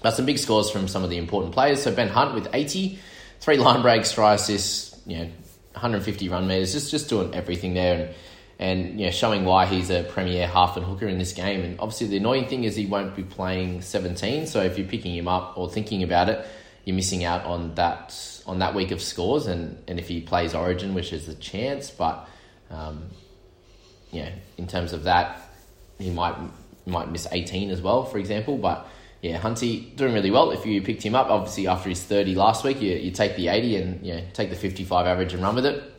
But 0.00 0.12
some 0.12 0.24
big 0.24 0.38
scores 0.38 0.70
from 0.70 0.88
some 0.88 1.04
of 1.04 1.10
the 1.10 1.18
important 1.18 1.52
players. 1.52 1.82
So 1.82 1.94
Ben 1.94 2.08
Hunt 2.08 2.32
with 2.32 2.48
80, 2.54 2.98
three 3.40 3.58
line 3.58 3.82
breaks, 3.82 4.12
try 4.12 4.32
assists, 4.32 4.98
you 5.04 5.18
know, 5.18 5.24
150 5.72 6.30
run 6.30 6.46
meters, 6.46 6.72
just 6.72 6.90
just 6.90 7.10
doing 7.10 7.34
everything 7.34 7.74
there. 7.74 8.06
And 8.06 8.14
and 8.58 8.98
you 8.98 9.06
know, 9.06 9.12
showing 9.12 9.44
why 9.44 9.66
he's 9.66 9.90
a 9.90 10.04
premier 10.04 10.46
half 10.46 10.76
and 10.76 10.86
hooker 10.86 11.06
in 11.06 11.18
this 11.18 11.32
game. 11.32 11.62
And 11.62 11.78
obviously, 11.78 12.06
the 12.06 12.16
annoying 12.16 12.46
thing 12.46 12.64
is 12.64 12.74
he 12.74 12.86
won't 12.86 13.14
be 13.14 13.22
playing 13.22 13.82
17. 13.82 14.46
So 14.46 14.62
if 14.62 14.78
you're 14.78 14.86
picking 14.88 15.14
him 15.14 15.28
up 15.28 15.58
or 15.58 15.68
thinking 15.68 16.02
about 16.02 16.28
it, 16.28 16.46
you're 16.84 16.96
missing 16.96 17.24
out 17.24 17.44
on 17.44 17.74
that 17.74 18.42
on 18.46 18.60
that 18.60 18.74
week 18.74 18.92
of 18.92 19.02
scores. 19.02 19.46
And, 19.46 19.82
and 19.88 19.98
if 19.98 20.08
he 20.08 20.20
plays 20.20 20.54
Origin, 20.54 20.94
which 20.94 21.12
is 21.12 21.28
a 21.28 21.34
chance, 21.34 21.90
but 21.90 22.28
um, 22.70 23.10
yeah, 24.10 24.30
in 24.56 24.66
terms 24.66 24.92
of 24.92 25.04
that, 25.04 25.40
he 25.98 26.10
might 26.10 26.36
might 26.86 27.10
miss 27.10 27.26
18 27.30 27.70
as 27.70 27.82
well, 27.82 28.04
for 28.04 28.18
example. 28.18 28.56
But 28.56 28.86
yeah, 29.20 29.38
Hunty 29.38 29.94
doing 29.96 30.14
really 30.14 30.30
well. 30.30 30.50
If 30.52 30.64
you 30.64 30.80
picked 30.80 31.02
him 31.02 31.14
up, 31.14 31.28
obviously 31.28 31.66
after 31.66 31.88
his 31.88 32.02
30 32.02 32.34
last 32.34 32.64
week, 32.64 32.80
you, 32.80 32.92
you 32.94 33.10
take 33.10 33.36
the 33.36 33.48
80 33.48 33.76
and 33.76 34.06
yeah, 34.06 34.20
take 34.32 34.50
the 34.50 34.56
55 34.56 35.06
average 35.06 35.34
and 35.34 35.42
run 35.42 35.56
with 35.56 35.66
it. 35.66 35.95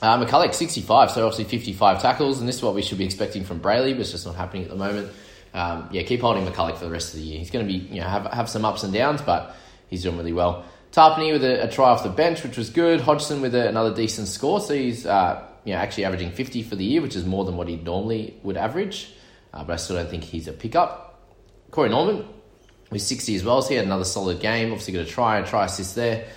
Uh, 0.00 0.24
McCullough, 0.24 0.54
65, 0.54 1.10
so 1.10 1.26
obviously 1.26 1.44
55 1.44 2.00
tackles, 2.00 2.38
and 2.38 2.48
this 2.48 2.56
is 2.56 2.62
what 2.62 2.74
we 2.74 2.82
should 2.82 2.98
be 2.98 3.04
expecting 3.04 3.44
from 3.44 3.60
Brailey, 3.60 3.92
but 3.92 4.02
it's 4.02 4.12
just 4.12 4.26
not 4.26 4.36
happening 4.36 4.62
at 4.62 4.70
the 4.70 4.76
moment. 4.76 5.10
Um, 5.52 5.88
yeah, 5.90 6.02
keep 6.02 6.20
holding 6.20 6.46
McCullough 6.46 6.76
for 6.76 6.84
the 6.84 6.90
rest 6.90 7.14
of 7.14 7.20
the 7.20 7.26
year. 7.26 7.38
He's 7.38 7.50
going 7.50 7.66
to 7.66 7.72
be, 7.72 7.78
you 7.78 8.00
know, 8.00 8.06
have, 8.06 8.26
have 8.26 8.48
some 8.48 8.64
ups 8.64 8.84
and 8.84 8.92
downs, 8.92 9.22
but 9.22 9.56
he's 9.88 10.04
doing 10.04 10.16
really 10.16 10.32
well. 10.32 10.64
Tapine 10.92 11.32
with 11.32 11.42
a, 11.42 11.64
a 11.64 11.68
try 11.68 11.90
off 11.90 12.04
the 12.04 12.10
bench, 12.10 12.44
which 12.44 12.56
was 12.56 12.70
good. 12.70 13.00
Hodgson 13.00 13.40
with 13.40 13.54
a, 13.56 13.68
another 13.68 13.92
decent 13.92 14.28
score, 14.28 14.60
so 14.60 14.72
he's, 14.72 15.04
uh, 15.04 15.42
you 15.64 15.74
know, 15.74 15.80
actually 15.80 16.04
averaging 16.04 16.30
50 16.30 16.62
for 16.62 16.76
the 16.76 16.84
year, 16.84 17.02
which 17.02 17.16
is 17.16 17.26
more 17.26 17.44
than 17.44 17.56
what 17.56 17.66
he 17.66 17.76
normally 17.76 18.38
would 18.44 18.56
average, 18.56 19.12
uh, 19.52 19.64
but 19.64 19.72
I 19.72 19.76
still 19.76 19.96
don't 19.96 20.08
think 20.08 20.22
he's 20.22 20.46
a 20.46 20.52
pickup. 20.52 21.20
Corey 21.72 21.88
Norman 21.88 22.24
with 22.90 23.02
60 23.02 23.34
as 23.34 23.44
well, 23.44 23.60
so 23.62 23.70
he 23.70 23.74
had 23.74 23.84
another 23.84 24.04
solid 24.04 24.40
game. 24.40 24.70
Obviously 24.70 24.94
got 24.94 25.02
a 25.02 25.06
try, 25.06 25.38
a 25.38 25.46
try 25.46 25.64
assist 25.64 25.96
there. 25.96 26.28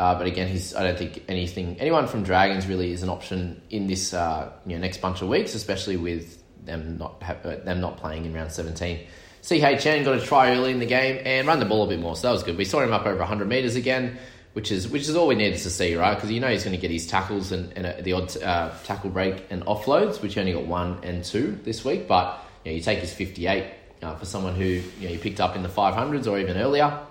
Uh, 0.00 0.14
but 0.14 0.26
again, 0.26 0.48
he's 0.48 0.74
I 0.74 0.82
don't 0.82 0.96
think 0.96 1.24
anything 1.28 1.76
anyone 1.78 2.06
from 2.06 2.22
Dragons 2.22 2.66
really 2.66 2.90
is 2.90 3.02
an 3.02 3.10
option 3.10 3.60
in 3.68 3.86
this 3.86 4.14
uh, 4.14 4.50
you 4.64 4.74
know 4.74 4.80
next 4.80 5.02
bunch 5.02 5.20
of 5.20 5.28
weeks, 5.28 5.54
especially 5.54 5.98
with 5.98 6.42
them 6.64 6.96
not 6.96 7.22
uh, 7.22 7.56
them 7.56 7.82
not 7.82 7.98
playing 7.98 8.24
in 8.24 8.32
round 8.32 8.50
seventeen. 8.50 9.00
CHN 9.42 10.06
got 10.06 10.16
a 10.16 10.20
try 10.24 10.56
early 10.56 10.70
in 10.70 10.78
the 10.78 10.86
game 10.86 11.20
and 11.26 11.46
run 11.46 11.58
the 11.58 11.66
ball 11.66 11.84
a 11.84 11.86
bit 11.86 12.00
more, 12.00 12.16
so 12.16 12.28
that 12.28 12.32
was 12.32 12.42
good. 12.42 12.56
We 12.56 12.64
saw 12.64 12.80
him 12.80 12.94
up 12.94 13.06
over 13.06 13.18
100 13.18 13.46
meters 13.46 13.76
again, 13.76 14.16
which 14.54 14.72
is 14.72 14.88
which 14.88 15.02
is 15.02 15.16
all 15.16 15.26
we 15.26 15.34
needed 15.34 15.58
to 15.58 15.70
see, 15.70 15.94
right? 15.96 16.14
Because 16.14 16.30
you 16.30 16.40
know 16.40 16.48
he's 16.48 16.64
going 16.64 16.74
to 16.74 16.80
get 16.80 16.90
his 16.90 17.06
tackles 17.06 17.52
and, 17.52 17.70
and 17.76 17.84
uh, 17.84 18.00
the 18.00 18.14
odd 18.14 18.42
uh, 18.42 18.70
tackle 18.84 19.10
break 19.10 19.44
and 19.50 19.62
offloads, 19.66 20.22
which 20.22 20.32
he 20.32 20.40
only 20.40 20.54
got 20.54 20.64
one 20.64 20.98
and 21.02 21.22
two 21.22 21.58
this 21.64 21.84
week. 21.84 22.08
But 22.08 22.42
you, 22.64 22.70
know, 22.70 22.76
you 22.76 22.82
take 22.82 23.00
his 23.00 23.12
58 23.12 23.66
uh, 24.00 24.14
for 24.14 24.24
someone 24.24 24.54
who 24.54 24.64
you, 24.64 24.82
know, 25.02 25.10
you 25.10 25.18
picked 25.18 25.40
up 25.40 25.56
in 25.56 25.62
the 25.62 25.68
500s 25.68 26.26
or 26.26 26.38
even 26.38 26.56
earlier. 26.56 27.06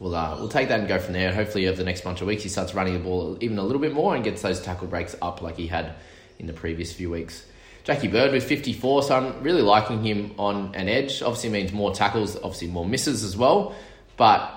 We'll, 0.00 0.14
uh, 0.14 0.36
we'll 0.38 0.48
take 0.48 0.68
that 0.68 0.80
and 0.80 0.88
go 0.88 0.98
from 0.98 1.12
there. 1.12 1.32
Hopefully, 1.32 1.68
over 1.68 1.76
the 1.76 1.84
next 1.84 2.02
bunch 2.02 2.20
of 2.20 2.26
weeks, 2.26 2.42
he 2.42 2.48
starts 2.48 2.74
running 2.74 2.94
the 2.94 3.00
ball 3.00 3.38
even 3.40 3.58
a 3.58 3.62
little 3.62 3.80
bit 3.80 3.92
more 3.92 4.14
and 4.14 4.24
gets 4.24 4.42
those 4.42 4.60
tackle 4.60 4.88
breaks 4.88 5.14
up 5.22 5.40
like 5.40 5.56
he 5.56 5.66
had 5.66 5.94
in 6.38 6.46
the 6.46 6.52
previous 6.52 6.92
few 6.92 7.10
weeks. 7.10 7.44
Jackie 7.84 8.08
Bird 8.08 8.32
with 8.32 8.44
54, 8.44 9.02
so 9.02 9.16
I'm 9.16 9.42
really 9.42 9.62
liking 9.62 10.02
him 10.02 10.34
on 10.38 10.74
an 10.74 10.88
edge. 10.88 11.22
Obviously, 11.22 11.50
means 11.50 11.72
more 11.72 11.94
tackles, 11.94 12.36
obviously, 12.36 12.68
more 12.68 12.86
misses 12.86 13.22
as 13.22 13.36
well. 13.36 13.74
But 14.16 14.50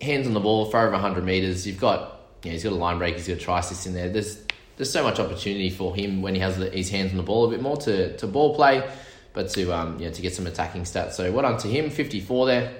hands 0.00 0.26
on 0.26 0.34
the 0.34 0.40
ball 0.40 0.66
for 0.66 0.80
over 0.80 0.92
100 0.92 1.24
metres. 1.24 1.66
You've 1.66 1.80
got, 1.80 2.20
know, 2.44 2.50
he's 2.50 2.64
got 2.64 2.72
a 2.72 2.76
line 2.76 2.98
break, 2.98 3.14
he's 3.16 3.28
got 3.28 3.36
a 3.36 3.40
try 3.40 3.60
assist 3.60 3.86
in 3.86 3.94
there. 3.94 4.08
There's 4.08 4.42
there's 4.76 4.92
so 4.92 5.02
much 5.02 5.18
opportunity 5.18 5.70
for 5.70 5.94
him 5.94 6.22
when 6.22 6.36
he 6.36 6.40
has 6.40 6.56
his 6.56 6.88
hands 6.88 7.10
on 7.10 7.16
the 7.16 7.24
ball 7.24 7.46
a 7.46 7.50
bit 7.50 7.60
more 7.60 7.76
to, 7.78 8.16
to 8.16 8.26
ball 8.28 8.54
play, 8.54 8.88
but 9.32 9.50
to 9.50 9.72
um, 9.72 9.98
know, 9.98 10.10
to 10.10 10.22
get 10.22 10.34
some 10.34 10.46
attacking 10.46 10.82
stats. 10.82 11.12
So 11.12 11.30
well 11.32 11.42
done 11.42 11.58
to 11.58 11.68
him, 11.68 11.90
54 11.90 12.46
there, 12.46 12.74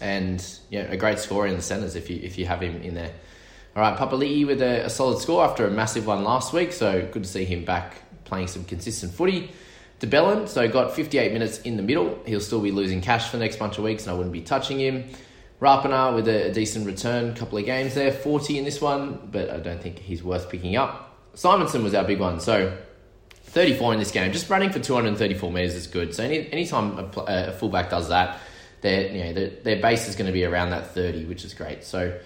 and 0.00 0.44
yeah, 0.70 0.82
a 0.82 0.96
great 0.96 1.18
score 1.18 1.46
in 1.46 1.56
the 1.56 1.62
centres 1.62 1.96
if 1.96 2.10
you 2.10 2.20
if 2.22 2.38
you 2.38 2.46
have 2.46 2.62
him 2.62 2.82
in 2.82 2.94
there. 2.94 3.12
All 3.76 3.82
right, 3.82 3.96
Papali'i 3.96 4.46
with 4.46 4.60
a, 4.62 4.86
a 4.86 4.90
solid 4.90 5.20
score 5.20 5.44
after 5.44 5.66
a 5.66 5.70
massive 5.70 6.06
one 6.06 6.24
last 6.24 6.52
week, 6.52 6.72
so 6.72 7.06
good 7.12 7.22
to 7.22 7.28
see 7.28 7.44
him 7.44 7.64
back 7.64 8.02
playing 8.24 8.48
some 8.48 8.64
consistent 8.64 9.14
footy. 9.14 9.50
De 10.00 10.06
Belin, 10.06 10.48
so 10.48 10.66
got 10.66 10.94
58 10.96 11.32
minutes 11.32 11.60
in 11.60 11.76
the 11.76 11.82
middle. 11.82 12.18
He'll 12.26 12.40
still 12.40 12.60
be 12.60 12.72
losing 12.72 13.00
cash 13.00 13.28
for 13.28 13.36
the 13.36 13.44
next 13.44 13.58
bunch 13.58 13.76
of 13.76 13.84
weeks, 13.84 14.04
and 14.04 14.12
I 14.12 14.14
wouldn't 14.14 14.32
be 14.32 14.40
touching 14.40 14.80
him. 14.80 15.04
Rapana 15.60 16.14
with 16.14 16.26
a, 16.26 16.48
a 16.48 16.52
decent 16.52 16.86
return, 16.86 17.34
couple 17.34 17.58
of 17.58 17.66
games 17.66 17.94
there, 17.94 18.10
40 18.10 18.58
in 18.58 18.64
this 18.64 18.80
one, 18.80 19.28
but 19.30 19.50
I 19.50 19.58
don't 19.58 19.80
think 19.80 19.98
he's 19.98 20.24
worth 20.24 20.48
picking 20.48 20.76
up. 20.76 21.18
Simonson 21.34 21.84
was 21.84 21.94
our 21.94 22.04
big 22.04 22.18
one. 22.18 22.40
So 22.40 22.76
34 23.44 23.92
in 23.92 23.98
this 23.98 24.10
game, 24.10 24.32
just 24.32 24.48
running 24.48 24.70
for 24.70 24.78
234 24.80 25.52
meters 25.52 25.74
is 25.74 25.86
good. 25.86 26.14
So 26.14 26.24
any 26.24 26.50
anytime 26.50 26.98
a, 26.98 27.10
a 27.26 27.52
fullback 27.52 27.90
does 27.90 28.08
that, 28.08 28.40
their 28.82 29.10
you 29.10 29.24
know 29.24 29.32
their, 29.32 29.50
their 29.62 29.82
base 29.82 30.08
is 30.08 30.16
going 30.16 30.26
to 30.26 30.32
be 30.32 30.44
around 30.44 30.70
that 30.70 30.94
30, 30.94 31.26
which 31.26 31.44
is 31.44 31.54
great. 31.54 31.84
So 31.84 32.18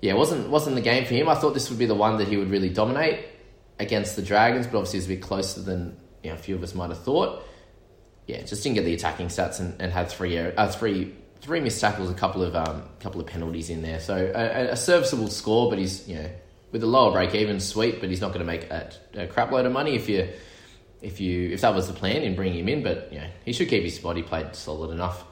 yeah, 0.00 0.14
wasn't 0.14 0.50
wasn't 0.50 0.76
the 0.76 0.82
game 0.82 1.04
for 1.04 1.14
him. 1.14 1.28
I 1.28 1.34
thought 1.34 1.54
this 1.54 1.70
would 1.70 1.78
be 1.78 1.86
the 1.86 1.94
one 1.94 2.18
that 2.18 2.28
he 2.28 2.36
would 2.36 2.50
really 2.50 2.68
dominate 2.68 3.24
against 3.78 4.16
the 4.16 4.22
Dragons, 4.22 4.66
but 4.66 4.78
obviously 4.78 4.98
it's 4.98 5.06
a 5.06 5.10
bit 5.10 5.22
closer 5.22 5.60
than 5.60 5.96
you 6.22 6.30
know, 6.30 6.36
a 6.36 6.38
few 6.38 6.54
of 6.54 6.62
us 6.62 6.74
might 6.74 6.90
have 6.90 7.02
thought. 7.02 7.42
Yeah, 8.26 8.42
just 8.42 8.62
didn't 8.62 8.76
get 8.76 8.84
the 8.84 8.94
attacking 8.94 9.28
stats 9.28 9.60
and, 9.60 9.80
and 9.80 9.92
had 9.92 10.10
three 10.10 10.38
uh, 10.38 10.68
three 10.68 11.14
three 11.40 11.60
missed 11.60 11.80
tackles, 11.80 12.10
a 12.10 12.14
couple 12.14 12.42
of 12.42 12.56
um, 12.56 12.82
couple 13.00 13.20
of 13.20 13.26
penalties 13.26 13.70
in 13.70 13.82
there. 13.82 14.00
So 14.00 14.32
a, 14.34 14.72
a 14.72 14.76
serviceable 14.76 15.28
score, 15.28 15.68
but 15.68 15.78
he's 15.78 16.08
you 16.08 16.16
know 16.16 16.30
with 16.72 16.82
a 16.82 16.86
lower 16.86 17.12
break 17.12 17.34
even, 17.34 17.60
sweet, 17.60 18.00
but 18.00 18.08
he's 18.08 18.20
not 18.20 18.28
going 18.28 18.40
to 18.40 18.46
make 18.46 18.64
a, 18.70 18.90
a 19.14 19.26
crap 19.26 19.52
load 19.52 19.64
of 19.64 19.72
money 19.72 19.94
if 19.94 20.08
you 20.08 20.28
if 21.02 21.20
you 21.20 21.50
if 21.50 21.60
that 21.60 21.74
was 21.74 21.86
the 21.86 21.92
plan 21.92 22.22
in 22.22 22.34
bringing 22.34 22.60
him 22.60 22.68
in. 22.68 22.82
But 22.82 23.12
yeah, 23.12 23.28
he 23.44 23.52
should 23.52 23.68
keep 23.68 23.84
his 23.84 23.94
spot. 23.94 24.16
He 24.16 24.22
played 24.22 24.56
solid 24.56 24.90
enough. 24.90 25.24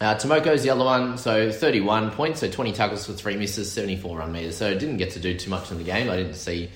Uh, 0.00 0.14
Tomoko's 0.16 0.62
the 0.62 0.70
other 0.70 0.84
one, 0.84 1.16
so 1.16 1.52
31 1.52 2.10
points, 2.10 2.40
so 2.40 2.50
20 2.50 2.72
tackles 2.72 3.06
for 3.06 3.12
three 3.12 3.36
misses, 3.36 3.70
74 3.70 4.18
run 4.18 4.32
meters. 4.32 4.56
So 4.56 4.72
didn't 4.76 4.96
get 4.96 5.12
to 5.12 5.20
do 5.20 5.38
too 5.38 5.50
much 5.50 5.70
in 5.70 5.78
the 5.78 5.84
game. 5.84 6.10
I 6.10 6.16
didn't 6.16 6.34
see 6.34 6.70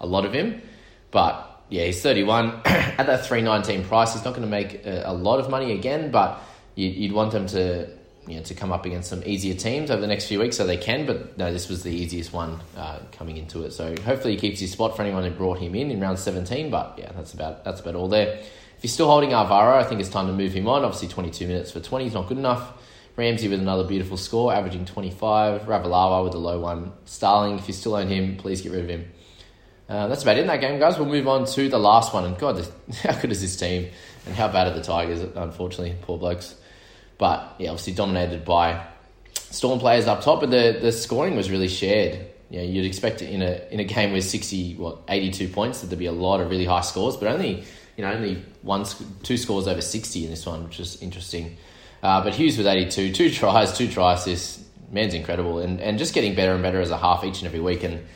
a 0.00 0.06
lot 0.06 0.24
of 0.24 0.32
him, 0.32 0.60
but 1.10 1.62
yeah, 1.68 1.84
he's 1.84 2.02
31 2.02 2.62
at 2.64 3.06
that 3.06 3.26
319 3.26 3.84
price. 3.86 4.14
He's 4.14 4.24
not 4.24 4.32
going 4.32 4.42
to 4.42 4.48
make 4.48 4.84
a, 4.84 5.04
a, 5.06 5.14
lot 5.14 5.38
of 5.38 5.48
money 5.48 5.72
again, 5.72 6.10
but 6.10 6.40
you, 6.74 6.88
you'd 6.88 7.12
want 7.12 7.30
them 7.30 7.46
to 7.48 7.88
you 8.26 8.36
know, 8.36 8.42
to 8.42 8.54
come 8.54 8.72
up 8.72 8.86
against 8.86 9.08
some 9.08 9.22
easier 9.24 9.54
teams 9.54 9.90
over 9.90 10.00
the 10.00 10.06
next 10.06 10.26
few 10.26 10.40
weeks 10.40 10.56
so 10.56 10.66
they 10.66 10.76
can, 10.76 11.06
but 11.06 11.36
no, 11.36 11.52
this 11.52 11.68
was 11.68 11.82
the 11.82 11.90
easiest 11.90 12.32
one 12.32 12.60
uh, 12.76 12.98
coming 13.12 13.36
into 13.36 13.64
it. 13.64 13.72
So 13.72 13.94
hopefully 14.02 14.34
he 14.34 14.40
keeps 14.40 14.60
his 14.60 14.72
spot 14.72 14.96
for 14.96 15.02
anyone 15.02 15.24
who 15.24 15.30
brought 15.30 15.58
him 15.58 15.74
in 15.74 15.90
in 15.90 16.00
round 16.00 16.18
17, 16.18 16.70
but 16.70 16.98
yeah, 16.98 17.12
that's 17.12 17.34
about 17.34 17.64
that's 17.64 17.80
about 17.80 17.94
all 17.94 18.08
there. 18.08 18.42
If 18.76 18.84
you're 18.84 18.90
still 18.90 19.08
holding 19.08 19.32
Alvaro, 19.32 19.78
I 19.78 19.84
think 19.84 20.00
it's 20.00 20.10
time 20.10 20.26
to 20.26 20.32
move 20.32 20.52
him 20.52 20.68
on. 20.68 20.84
Obviously 20.84 21.08
22 21.08 21.46
minutes 21.46 21.70
for 21.70 21.80
20 21.80 22.06
is 22.06 22.14
not 22.14 22.28
good 22.28 22.38
enough. 22.38 22.72
Ramsey 23.16 23.48
with 23.48 23.60
another 23.60 23.84
beautiful 23.84 24.16
score, 24.16 24.52
averaging 24.52 24.84
25. 24.84 25.62
Ravalawa 25.62 26.24
with 26.24 26.34
a 26.34 26.38
low 26.38 26.60
one. 26.60 26.92
Starling, 27.04 27.58
if 27.58 27.68
you 27.68 27.74
still 27.74 27.94
own 27.94 28.08
him, 28.08 28.36
please 28.36 28.60
get 28.60 28.72
rid 28.72 28.82
of 28.82 28.88
him. 28.88 29.10
Uh, 29.88 30.08
that's 30.08 30.22
about 30.22 30.36
it 30.36 30.40
in 30.40 30.46
that 30.48 30.60
game, 30.60 30.78
guys. 30.80 30.98
We'll 30.98 31.08
move 31.08 31.28
on 31.28 31.46
to 31.46 31.68
the 31.68 31.78
last 31.78 32.12
one. 32.12 32.24
And 32.24 32.36
God, 32.36 32.66
how 33.02 33.20
good 33.20 33.30
is 33.30 33.40
this 33.40 33.56
team? 33.56 33.90
And 34.26 34.34
how 34.34 34.48
bad 34.48 34.66
are 34.66 34.74
the 34.74 34.82
Tigers, 34.82 35.20
unfortunately? 35.20 35.96
Poor 36.02 36.18
blokes. 36.18 36.56
But 37.18 37.54
yeah, 37.58 37.70
obviously 37.70 37.92
dominated 37.92 38.44
by 38.44 38.84
Storm 39.54 39.78
players 39.78 40.08
up 40.08 40.20
top, 40.22 40.40
but 40.40 40.50
the, 40.50 40.78
the 40.80 40.90
scoring 40.90 41.36
was 41.36 41.50
really 41.50 41.68
shared. 41.68 42.26
You 42.54 42.60
know, 42.60 42.66
you'd 42.66 42.84
expect 42.84 43.20
in 43.20 43.42
a 43.42 43.66
in 43.72 43.80
a 43.80 43.84
game 43.84 44.12
with 44.12 44.22
sixty 44.22 44.76
what 44.76 44.98
eighty 45.08 45.32
two 45.32 45.48
points 45.48 45.80
that 45.80 45.88
there'd 45.88 45.98
be 45.98 46.06
a 46.06 46.12
lot 46.12 46.40
of 46.40 46.50
really 46.50 46.64
high 46.64 46.82
scores, 46.82 47.16
but 47.16 47.26
only 47.26 47.64
you 47.96 48.04
know 48.04 48.12
only 48.12 48.44
one 48.62 48.84
two 49.24 49.36
scores 49.36 49.66
over 49.66 49.80
sixty 49.80 50.22
in 50.22 50.30
this 50.30 50.46
one, 50.46 50.62
which 50.62 50.78
is 50.78 51.02
interesting. 51.02 51.56
Uh, 52.00 52.22
but 52.22 52.32
Hughes 52.32 52.56
with 52.56 52.68
eighty 52.68 52.88
two, 52.88 53.12
two 53.12 53.28
tries, 53.28 53.76
two 53.76 53.88
tries. 53.88 54.20
assists. 54.20 54.62
Man's 54.92 55.14
incredible, 55.14 55.58
and 55.58 55.80
and 55.80 55.98
just 55.98 56.14
getting 56.14 56.36
better 56.36 56.52
and 56.52 56.62
better 56.62 56.80
as 56.80 56.90
a 56.90 56.96
half 56.96 57.24
each 57.24 57.38
and 57.38 57.48
every 57.48 57.58
week. 57.58 57.82
And 57.82 58.06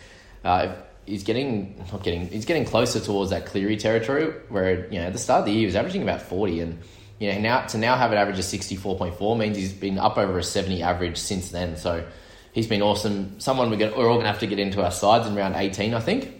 uh, 0.44 0.76
he's 1.04 1.24
getting 1.24 1.84
not 1.90 2.04
getting 2.04 2.28
he's 2.28 2.44
getting 2.44 2.64
closer 2.64 3.00
towards 3.00 3.30
that 3.30 3.46
Cleary 3.46 3.76
territory 3.76 4.26
where 4.50 4.86
you 4.92 5.00
know 5.00 5.06
at 5.06 5.12
the 5.12 5.18
start 5.18 5.40
of 5.40 5.46
the 5.46 5.50
year 5.50 5.60
he 5.60 5.66
was 5.66 5.74
averaging 5.74 6.02
about 6.02 6.22
forty 6.22 6.60
and 6.60 6.78
you 7.18 7.32
know, 7.32 7.40
now 7.40 7.66
to 7.66 7.78
now 7.78 7.96
have 7.96 8.12
an 8.12 8.18
average 8.18 8.38
of 8.38 8.44
64.4 8.44 9.36
means 9.36 9.56
he's 9.56 9.72
been 9.72 9.98
up 9.98 10.18
over 10.18 10.38
a 10.38 10.44
70 10.44 10.82
average 10.84 11.16
since 11.16 11.50
then. 11.50 11.76
So 11.76 12.04
he's 12.52 12.66
been 12.66 12.82
awesome. 12.82 13.40
Someone 13.40 13.70
we're, 13.70 13.76
gonna, 13.76 13.96
we're 13.96 14.08
all 14.08 14.14
going 14.14 14.26
to 14.26 14.30
have 14.30 14.40
to 14.40 14.46
get 14.46 14.58
into 14.58 14.82
our 14.82 14.90
sides 14.90 15.26
in 15.26 15.34
round 15.34 15.54
18, 15.56 15.94
I 15.94 16.00
think. 16.00 16.32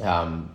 Um, 0.00 0.54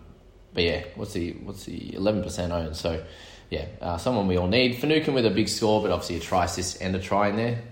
but 0.52 0.64
yeah, 0.64 0.84
what's 0.96 1.12
the 1.12 1.32
what's 1.44 1.64
the 1.64 1.78
11% 1.92 2.50
owned? 2.50 2.76
So 2.76 3.04
yeah, 3.50 3.66
uh, 3.80 3.98
someone 3.98 4.26
we 4.26 4.36
all 4.36 4.48
need. 4.48 4.76
Finucane 4.76 5.14
with 5.14 5.26
a 5.26 5.30
big 5.30 5.48
score, 5.48 5.82
but 5.82 5.90
obviously 5.90 6.16
a 6.16 6.20
try 6.20 6.44
assist 6.44 6.80
and 6.80 6.94
a 6.94 7.00
try 7.00 7.28
in 7.28 7.36
there. 7.36 7.62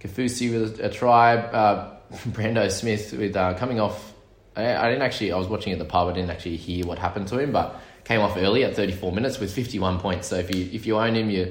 Kafusi 0.00 0.52
with 0.52 0.80
a, 0.80 0.86
a 0.86 0.90
try. 0.90 1.36
Uh, 1.36 1.96
Brando 2.12 2.70
Smith 2.70 3.12
with 3.12 3.36
uh, 3.36 3.54
coming 3.54 3.80
off. 3.80 4.12
I, 4.54 4.76
I 4.76 4.88
didn't 4.88 5.02
actually. 5.02 5.32
I 5.32 5.38
was 5.38 5.48
watching 5.48 5.72
at 5.72 5.78
the 5.78 5.84
pub. 5.84 6.08
I 6.08 6.12
didn't 6.12 6.30
actually 6.30 6.56
hear 6.56 6.86
what 6.86 6.98
happened 6.98 7.28
to 7.28 7.38
him, 7.38 7.52
but 7.52 7.80
came 8.04 8.20
off 8.20 8.36
early 8.36 8.64
at 8.64 8.74
34 8.74 9.12
minutes 9.12 9.38
with 9.38 9.52
51 9.52 10.00
points. 10.00 10.28
So 10.28 10.36
if 10.36 10.54
you 10.54 10.68
if 10.72 10.86
you 10.86 10.98
own 10.98 11.14
him, 11.14 11.30
you're, 11.30 11.48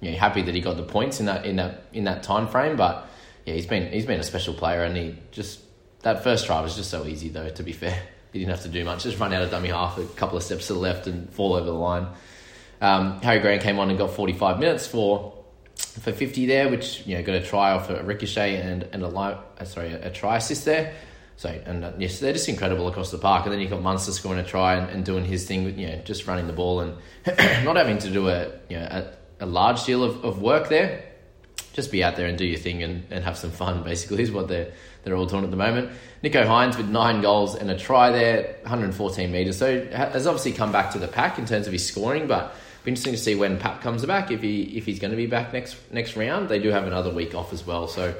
you're 0.00 0.18
happy 0.18 0.42
that 0.42 0.54
he 0.54 0.60
got 0.60 0.76
the 0.76 0.82
points 0.82 1.20
in 1.20 1.26
that 1.26 1.46
in 1.46 1.56
that 1.56 1.84
in 1.92 2.04
that 2.04 2.22
time 2.22 2.46
frame. 2.46 2.76
But 2.76 3.08
yeah, 3.46 3.54
he's 3.54 3.66
been 3.66 3.92
he's 3.92 4.06
been 4.06 4.20
a 4.20 4.24
special 4.24 4.54
player, 4.54 4.84
and 4.84 4.96
he 4.96 5.18
just 5.30 5.60
that 6.00 6.22
first 6.22 6.46
try 6.46 6.60
was 6.60 6.76
just 6.76 6.90
so 6.90 7.06
easy 7.06 7.28
though. 7.28 7.48
To 7.48 7.62
be 7.62 7.72
fair, 7.72 8.02
he 8.32 8.38
didn't 8.38 8.50
have 8.50 8.62
to 8.62 8.68
do 8.68 8.84
much. 8.84 9.02
Just 9.02 9.18
run 9.18 9.32
out 9.32 9.42
of 9.42 9.50
dummy 9.50 9.68
half, 9.68 9.98
a 9.98 10.04
couple 10.04 10.36
of 10.36 10.42
steps 10.42 10.68
to 10.68 10.74
the 10.74 10.78
left, 10.78 11.06
and 11.06 11.32
fall 11.32 11.54
over 11.54 11.66
the 11.66 11.72
line. 11.72 12.06
Um, 12.80 13.20
Harry 13.22 13.40
Grant 13.40 13.62
came 13.62 13.78
on 13.78 13.90
and 13.90 13.98
got 13.98 14.10
45 14.10 14.58
minutes 14.58 14.86
for 14.86 15.38
for 15.76 16.12
50 16.12 16.46
there, 16.46 16.68
which 16.68 17.06
you 17.06 17.16
know 17.16 17.22
got 17.22 17.36
a 17.36 17.42
try 17.42 17.72
off 17.72 17.90
a 17.90 18.02
ricochet 18.02 18.56
and 18.56 18.84
and 18.92 19.02
a 19.02 19.08
live, 19.08 19.38
uh, 19.58 19.64
sorry 19.64 19.92
a, 19.92 20.08
a 20.08 20.10
try 20.10 20.36
assist 20.36 20.64
there. 20.64 20.94
So, 21.36 21.48
and 21.48 21.84
uh, 21.84 21.92
yes, 21.98 22.20
they're 22.20 22.32
just 22.32 22.48
incredible 22.48 22.86
across 22.86 23.10
the 23.10 23.18
park. 23.18 23.44
And 23.46 23.52
then 23.52 23.60
you've 23.60 23.70
got 23.70 23.82
Munster 23.82 24.12
scoring 24.12 24.38
a 24.38 24.44
try 24.44 24.76
and, 24.76 24.88
and 24.90 25.04
doing 25.04 25.24
his 25.24 25.44
thing, 25.44 25.64
with, 25.64 25.76
you 25.76 25.88
know, 25.88 25.96
just 26.04 26.28
running 26.28 26.46
the 26.46 26.52
ball 26.52 26.80
and 26.80 26.96
not 27.64 27.74
having 27.74 27.98
to 27.98 28.10
do 28.10 28.28
a, 28.28 28.52
you 28.68 28.78
know, 28.78 28.84
a, 29.40 29.44
a 29.44 29.46
large 29.46 29.84
deal 29.84 30.04
of, 30.04 30.24
of 30.24 30.40
work 30.40 30.68
there. 30.68 31.04
Just 31.72 31.90
be 31.90 32.04
out 32.04 32.16
there 32.16 32.26
and 32.26 32.36
do 32.36 32.44
your 32.44 32.58
thing 32.58 32.82
and, 32.82 33.04
and 33.10 33.24
have 33.24 33.36
some 33.36 33.50
fun, 33.50 33.82
basically, 33.82 34.22
is 34.22 34.30
what 34.30 34.48
they're, 34.48 34.72
they're 35.04 35.16
all 35.16 35.26
doing 35.26 35.44
at 35.44 35.50
the 35.50 35.56
moment. 35.56 35.90
Nicho 36.22 36.44
Hynes 36.44 36.76
with 36.76 36.88
nine 36.88 37.22
goals 37.22 37.54
and 37.54 37.70
a 37.70 37.78
try 37.78 38.10
there, 38.10 38.56
114 38.62 39.32
metres. 39.32 39.56
So 39.56 39.86
has 39.86 40.26
obviously 40.26 40.52
come 40.52 40.70
back 40.70 40.92
to 40.92 40.98
the 40.98 41.08
pack 41.08 41.38
in 41.38 41.46
terms 41.46 41.66
of 41.66 41.72
his 41.72 41.86
scoring, 41.86 42.26
but 42.26 42.54
be 42.84 42.90
interesting 42.90 43.12
to 43.12 43.18
see 43.18 43.34
when 43.34 43.58
Pap 43.58 43.80
comes 43.80 44.04
back, 44.04 44.30
if 44.30 44.42
he 44.42 44.62
if 44.76 44.84
he's 44.86 44.98
going 44.98 45.12
to 45.12 45.16
be 45.16 45.26
back 45.26 45.52
next 45.52 45.76
next 45.92 46.16
round. 46.16 46.48
They 46.48 46.58
do 46.58 46.70
have 46.70 46.84
another 46.84 47.10
week 47.10 47.34
off 47.34 47.52
as 47.52 47.64
well. 47.64 47.86
So 47.86 48.14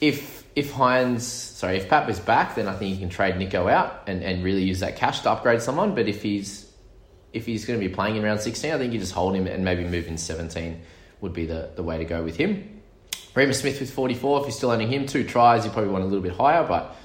if 0.00 0.44
if 0.56 0.72
Hynes, 0.72 1.20
sorry, 1.20 1.76
if 1.76 1.88
Pap 1.88 2.08
is 2.08 2.18
back, 2.18 2.54
then 2.54 2.66
I 2.66 2.74
think 2.76 2.92
you 2.92 2.98
can 2.98 3.10
trade 3.10 3.34
Nicho 3.34 3.70
out 3.70 4.04
and, 4.06 4.22
and 4.22 4.42
really 4.42 4.62
use 4.62 4.80
that 4.80 4.96
cash 4.96 5.20
to 5.20 5.30
upgrade 5.30 5.60
someone. 5.60 5.94
But 5.94 6.08
if 6.08 6.22
he's 6.22 6.70
if 7.34 7.44
he's 7.44 7.66
going 7.66 7.78
to 7.78 7.86
be 7.86 7.92
playing 7.92 8.16
in 8.16 8.22
round 8.22 8.40
16, 8.40 8.72
I 8.72 8.78
think 8.78 8.92
you 8.92 8.98
just 8.98 9.12
hold 9.12 9.34
him 9.34 9.46
and 9.46 9.64
maybe 9.64 9.84
move 9.84 10.06
in 10.06 10.16
17 10.16 10.80
would 11.24 11.32
be 11.32 11.46
the, 11.46 11.70
the 11.74 11.82
way 11.82 11.98
to 11.98 12.04
go 12.04 12.22
with 12.22 12.36
him. 12.36 12.82
Reimis 13.34 13.56
Smith 13.56 13.80
with 13.80 13.90
44, 13.90 14.40
if 14.40 14.44
you're 14.44 14.52
still 14.52 14.70
owning 14.70 14.92
him, 14.92 15.06
two 15.06 15.24
tries, 15.24 15.64
you 15.64 15.70
probably 15.72 15.90
want 15.90 16.04
a 16.04 16.06
little 16.06 16.22
bit 16.22 16.34
higher, 16.34 16.64
but 16.64 16.96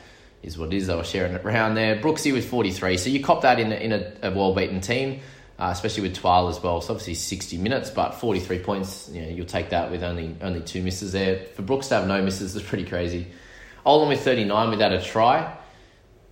is 0.44 0.58
what 0.58 0.72
it 0.72 0.78
is. 0.78 0.88
They 0.88 0.96
were 0.96 1.04
sharing 1.04 1.34
it 1.34 1.44
around 1.44 1.76
there. 1.76 1.96
Brooksy 1.96 2.32
with 2.32 2.48
43, 2.48 2.98
so 2.98 3.10
you 3.10 3.24
cop 3.24 3.42
that 3.42 3.60
in 3.60 3.72
a, 3.72 3.76
in 3.76 3.92
a, 3.94 4.14
a 4.24 4.32
well 4.32 4.54
beaten 4.54 4.82
team, 4.82 5.22
uh, 5.58 5.70
especially 5.72 6.04
with 6.04 6.18
Twile 6.18 6.50
as 6.50 6.62
well. 6.62 6.82
So 6.82 6.94
obviously 6.94 7.16
60 7.16 7.58
minutes, 7.58 7.90
but 7.90 8.12
43 8.12 8.60
points, 8.60 9.10
you 9.12 9.22
know, 9.22 9.30
you'll 9.30 9.46
take 9.46 9.70
that 9.70 9.90
with 9.90 10.04
only 10.04 10.36
only 10.42 10.62
two 10.62 10.84
misses 10.84 11.14
there. 11.14 11.40
For 11.56 11.62
Brooks 11.62 11.88
to 11.88 11.96
have 11.96 12.08
no 12.08 12.22
misses 12.22 12.56
is 12.56 12.62
pretty 12.62 12.86
crazy. 12.86 13.28
Olam 13.86 14.10
with 14.10 14.22
39 14.22 14.70
without 14.70 14.92
a 14.92 15.02
try, 15.02 15.58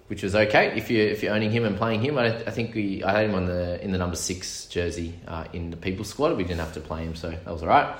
which 0.08 0.24
was 0.24 0.36
okay 0.36 0.78
if 0.78 0.90
you 0.90 1.04
if 1.04 1.22
you're 1.22 1.34
owning 1.34 1.52
him 1.52 1.66
and 1.66 1.78
playing 1.78 2.02
him. 2.02 2.18
I, 2.18 2.28
I 2.28 2.52
think 2.52 2.74
we 2.74 3.04
I 3.04 3.12
had 3.12 3.30
him 3.30 3.36
on 3.36 3.46
the 3.46 3.84
in 3.84 3.92
the 3.92 3.98
number 3.98 4.16
six 4.16 4.66
jersey 4.66 5.14
uh, 5.28 5.46
in 5.54 5.72
the 5.72 5.78
people 5.78 6.06
squad. 6.06 6.36
We 6.38 6.44
didn't 6.44 6.60
have 6.60 6.74
to 6.74 6.82
play 6.82 7.04
him, 7.04 7.16
so 7.16 7.30
that 7.30 7.46
was 7.48 7.62
all 7.62 7.70
right. 7.70 7.96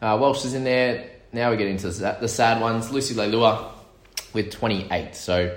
Uh, 0.00 0.18
Welch 0.20 0.44
is 0.44 0.54
in 0.54 0.64
there. 0.64 1.08
Now 1.32 1.50
we 1.50 1.56
get 1.56 1.68
into 1.68 1.88
the, 1.88 2.18
the 2.20 2.28
sad 2.28 2.60
ones. 2.60 2.90
Lucy 2.90 3.14
Leilua 3.14 3.70
with 4.32 4.50
28. 4.50 5.14
So 5.14 5.56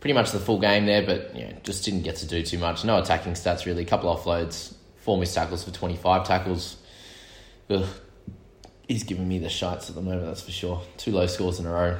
pretty 0.00 0.14
much 0.14 0.30
the 0.30 0.38
full 0.38 0.60
game 0.60 0.86
there, 0.86 1.04
but 1.04 1.34
you 1.34 1.44
know, 1.44 1.52
just 1.62 1.84
didn't 1.84 2.02
get 2.02 2.16
to 2.16 2.26
do 2.26 2.42
too 2.42 2.58
much. 2.58 2.84
No 2.84 2.98
attacking 2.98 3.32
stats 3.32 3.66
really. 3.66 3.82
A 3.82 3.86
couple 3.86 4.14
offloads, 4.14 4.74
four 4.98 5.18
missed 5.18 5.34
tackles 5.34 5.64
for 5.64 5.70
25 5.70 6.26
tackles. 6.26 6.76
ugh, 7.70 7.86
he's 8.86 9.04
giving 9.04 9.28
me 9.28 9.38
the 9.38 9.48
shites 9.48 9.88
at 9.88 9.94
the 9.94 10.02
moment. 10.02 10.26
That's 10.26 10.42
for 10.42 10.52
sure. 10.52 10.82
Two 10.96 11.12
low 11.12 11.26
scores 11.26 11.58
in 11.58 11.66
a 11.66 11.72
row. 11.72 11.98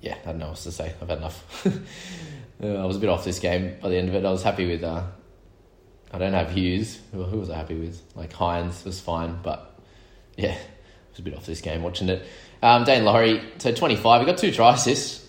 Yeah, 0.00 0.16
I 0.22 0.26
don't 0.26 0.38
know 0.38 0.48
what 0.48 0.56
to 0.58 0.72
say. 0.72 0.94
I've 1.00 1.08
had 1.08 1.18
enough. 1.18 1.66
uh, 2.62 2.66
I 2.66 2.84
was 2.84 2.96
a 2.96 3.00
bit 3.00 3.08
off 3.08 3.24
this 3.24 3.38
game 3.38 3.76
by 3.80 3.88
the 3.88 3.96
end 3.96 4.08
of 4.08 4.14
it. 4.14 4.24
I 4.24 4.30
was 4.30 4.42
happy 4.42 4.66
with. 4.66 4.84
Uh, 4.84 5.02
I 6.12 6.18
don't 6.18 6.32
have 6.32 6.50
Hughes. 6.50 7.00
Who, 7.12 7.24
who 7.24 7.38
was 7.40 7.50
I 7.50 7.56
happy 7.56 7.78
with? 7.78 8.00
Like 8.14 8.32
Hynes 8.32 8.84
was 8.84 9.00
fine, 9.00 9.40
but 9.42 9.78
yeah, 10.36 10.52
I 10.52 11.10
was 11.10 11.18
a 11.18 11.22
bit 11.22 11.36
off 11.36 11.46
this 11.46 11.60
game 11.60 11.82
watching 11.82 12.08
it. 12.08 12.24
Um, 12.62 12.84
Daine 12.84 13.04
Laurie, 13.04 13.42
so 13.58 13.72
25. 13.72 14.20
He 14.20 14.26
got 14.26 14.38
two 14.38 14.52
tries 14.52 14.80
assists, 14.80 15.28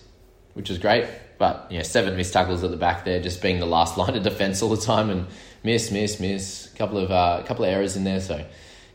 which 0.54 0.68
was 0.68 0.78
great. 0.78 1.06
But 1.38 1.68
yeah, 1.70 1.82
seven 1.82 2.16
missed 2.16 2.32
tackles 2.32 2.62
at 2.62 2.70
the 2.70 2.76
back 2.76 3.04
there, 3.04 3.20
just 3.20 3.40
being 3.40 3.60
the 3.60 3.66
last 3.66 3.96
line 3.96 4.14
of 4.14 4.22
defence 4.22 4.62
all 4.62 4.68
the 4.68 4.80
time, 4.80 5.10
and 5.10 5.26
miss, 5.64 5.90
miss, 5.90 6.20
miss. 6.20 6.70
A 6.72 6.76
couple 6.76 6.98
of 6.98 7.10
uh, 7.10 7.42
couple 7.46 7.64
of 7.64 7.72
errors 7.72 7.96
in 7.96 8.04
there. 8.04 8.20
So 8.20 8.44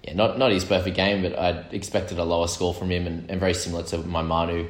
yeah, 0.03 0.13
not 0.13 0.37
not 0.37 0.51
his 0.51 0.63
perfect 0.63 0.95
game, 0.95 1.23
but 1.23 1.37
I 1.37 1.49
expected 1.71 2.19
a 2.19 2.23
lower 2.23 2.47
score 2.47 2.73
from 2.73 2.91
him, 2.91 3.07
and, 3.07 3.29
and 3.31 3.39
very 3.39 3.55
similar 3.55 3.83
to 3.85 3.97
my 3.99 4.21
Manu 4.21 4.69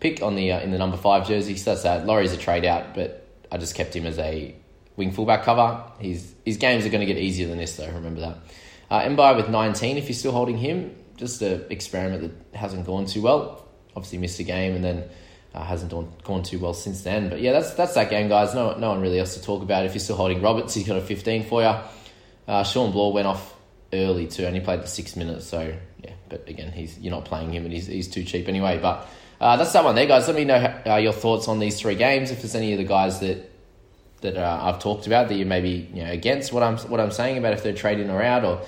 pick 0.00 0.22
on 0.22 0.34
the 0.34 0.52
uh, 0.52 0.60
in 0.60 0.70
the 0.70 0.78
number 0.78 0.96
five 0.96 1.28
jersey. 1.28 1.56
So 1.56 1.70
that's 1.70 1.84
that. 1.84 2.06
Laurie's 2.06 2.32
a 2.32 2.36
trade 2.36 2.64
out, 2.64 2.94
but 2.94 3.26
I 3.52 3.58
just 3.58 3.74
kept 3.74 3.94
him 3.94 4.06
as 4.06 4.18
a 4.18 4.54
wing 4.96 5.12
fullback 5.12 5.44
cover. 5.44 5.84
His 5.98 6.34
his 6.44 6.56
games 6.56 6.84
are 6.84 6.88
going 6.88 7.06
to 7.06 7.12
get 7.12 7.18
easier 7.18 7.46
than 7.46 7.58
this, 7.58 7.76
though. 7.76 7.90
Remember 7.90 8.20
that. 8.20 8.38
Uh, 8.90 9.02
Mbye 9.02 9.36
with 9.36 9.48
19, 9.48 9.98
if 9.98 10.08
you're 10.08 10.14
still 10.14 10.32
holding 10.32 10.58
him, 10.58 10.96
just 11.16 11.40
an 11.42 11.64
experiment 11.70 12.34
that 12.52 12.58
hasn't 12.58 12.84
gone 12.86 13.06
too 13.06 13.22
well. 13.22 13.68
Obviously 13.94 14.18
missed 14.18 14.40
a 14.40 14.42
game, 14.42 14.74
and 14.74 14.82
then 14.82 15.08
uh, 15.54 15.64
hasn't 15.64 15.92
gone, 16.24 16.42
too 16.42 16.58
well 16.58 16.74
since 16.74 17.02
then. 17.02 17.28
But 17.28 17.40
yeah, 17.40 17.52
that's 17.52 17.74
that's 17.74 17.94
that 17.94 18.10
game, 18.10 18.28
guys. 18.28 18.54
No 18.54 18.76
no 18.76 18.90
one 18.90 19.00
really 19.00 19.18
else 19.18 19.34
to 19.34 19.42
talk 19.42 19.62
about. 19.62 19.84
If 19.84 19.94
you're 19.94 20.00
still 20.00 20.16
holding 20.16 20.42
Roberts, 20.42 20.74
he's 20.74 20.86
got 20.86 20.96
a 20.96 21.00
15 21.00 21.44
for 21.44 21.62
you. 21.62 21.74
Uh, 22.48 22.64
Shawn 22.64 22.90
Blore 22.92 23.12
went 23.12 23.26
off 23.26 23.54
early 23.92 24.26
too, 24.26 24.44
only 24.44 24.60
played 24.60 24.82
the 24.82 24.86
six 24.86 25.16
minutes. 25.16 25.46
So 25.46 25.74
yeah, 26.02 26.12
but 26.28 26.48
again, 26.48 26.72
he's 26.72 26.98
you're 26.98 27.12
not 27.12 27.24
playing 27.24 27.52
him, 27.52 27.64
and 27.64 27.72
he's 27.72 27.86
he's 27.86 28.08
too 28.08 28.24
cheap 28.24 28.48
anyway. 28.48 28.78
But 28.80 29.08
uh, 29.40 29.56
that's 29.56 29.72
that 29.72 29.84
one 29.84 29.94
there, 29.94 30.06
guys. 30.06 30.26
Let 30.26 30.36
me 30.36 30.44
know 30.44 30.60
how, 30.60 30.92
uh, 30.94 30.96
your 30.96 31.12
thoughts 31.12 31.48
on 31.48 31.58
these 31.58 31.80
three 31.80 31.94
games. 31.94 32.30
If 32.30 32.42
there's 32.42 32.54
any 32.54 32.72
of 32.72 32.78
the 32.78 32.84
guys 32.84 33.20
that 33.20 33.50
that 34.20 34.36
uh, 34.36 34.58
I've 34.62 34.80
talked 34.80 35.06
about 35.06 35.28
that 35.28 35.34
you 35.36 35.46
maybe 35.46 35.88
you 35.94 36.04
know 36.04 36.10
against 36.10 36.52
what 36.52 36.62
I'm 36.62 36.76
what 36.76 37.00
I'm 37.00 37.10
saying 37.10 37.38
about 37.38 37.54
if 37.54 37.62
they're 37.62 37.72
trading 37.72 38.10
or 38.10 38.22
out 38.22 38.44
or 38.44 38.62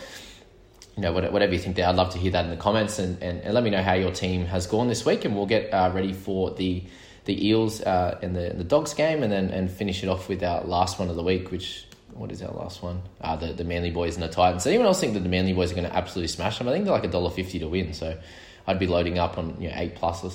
you 0.97 1.03
know, 1.03 1.13
whatever 1.13 1.53
you 1.53 1.59
think 1.59 1.77
there, 1.77 1.87
I'd 1.87 1.97
love 1.97 2.11
to 2.11 2.19
hear 2.19 2.33
that 2.33 2.45
in 2.45 2.51
the 2.51 2.57
comments 2.57 2.99
and, 2.99 3.23
and, 3.23 3.41
and 3.41 3.55
let 3.55 3.65
me 3.65 3.71
know 3.71 3.83
how 3.83 3.95
your 3.95 4.11
team 4.11 4.45
has 4.45 4.67
gone 4.67 4.89
this 4.89 5.07
week 5.07 5.25
and 5.25 5.35
we'll 5.35 5.47
get 5.47 5.73
uh, 5.73 5.91
ready 5.93 6.13
for 6.13 6.51
the 6.51 6.85
the 7.25 7.49
Eels 7.49 7.81
uh, 7.81 8.19
and 8.21 8.35
the 8.35 8.53
the 8.55 8.65
Dogs 8.65 8.95
game 8.95 9.23
and 9.23 9.33
then 9.33 9.51
and 9.51 9.71
finish 9.71 10.03
it 10.03 10.09
off 10.09 10.29
with 10.29 10.43
our 10.43 10.63
last 10.65 10.99
one 10.99 11.09
of 11.09 11.17
the 11.17 11.23
week, 11.23 11.51
which 11.51 11.87
what 12.13 12.31
is 12.31 12.43
our 12.43 12.53
last 12.53 12.83
one? 12.83 13.01
Uh, 13.21 13.37
the 13.37 13.53
the 13.53 13.65
Manly 13.65 13.91
Boys 13.91 14.15
and 14.15 14.23
the 14.23 14.29
Titans. 14.29 14.67
anyone 14.67 14.87
else 14.87 15.01
think 15.01 15.15
that 15.15 15.21
the 15.21 15.29
Manly 15.29 15.55
Boys 15.55 15.73
are 15.73 15.75
going 15.75 15.89
to 15.89 15.97
absolutely 15.97 16.29
smash 16.29 16.59
them? 16.59 16.69
I 16.69 16.73
think 16.73 16.85
they're 16.85 16.93
like 16.93 17.05
a 17.05 17.09
dollar 17.09 17.31
fifty 17.31 17.59
to 17.61 17.69
win, 17.69 17.95
so 17.95 18.19
I'd 18.67 18.79
be 18.79 18.87
loading 18.87 19.19
up 19.19 19.39
on 19.39 19.57
you 19.61 19.69
know 19.69 19.75
eight 19.79 19.95
plus 19.95 20.25
or 20.25 20.33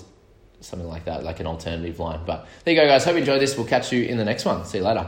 something 0.62 0.88
like 0.88 1.06
that, 1.06 1.24
like 1.24 1.40
an 1.40 1.48
alternative 1.48 2.00
line. 2.00 2.20
But 2.26 2.48
there 2.64 2.74
you 2.74 2.80
go, 2.80 2.88
guys. 2.88 3.06
Hope 3.06 3.14
you 3.14 3.20
enjoyed 3.20 3.42
this. 3.42 3.58
We'll 3.58 3.68
catch 3.68 3.92
you 3.92 4.04
in 4.04 4.18
the 4.18 4.26
next 4.26 4.46
one. 4.46 4.66
See 4.66 4.80
you 4.80 4.84
later. 4.84 5.08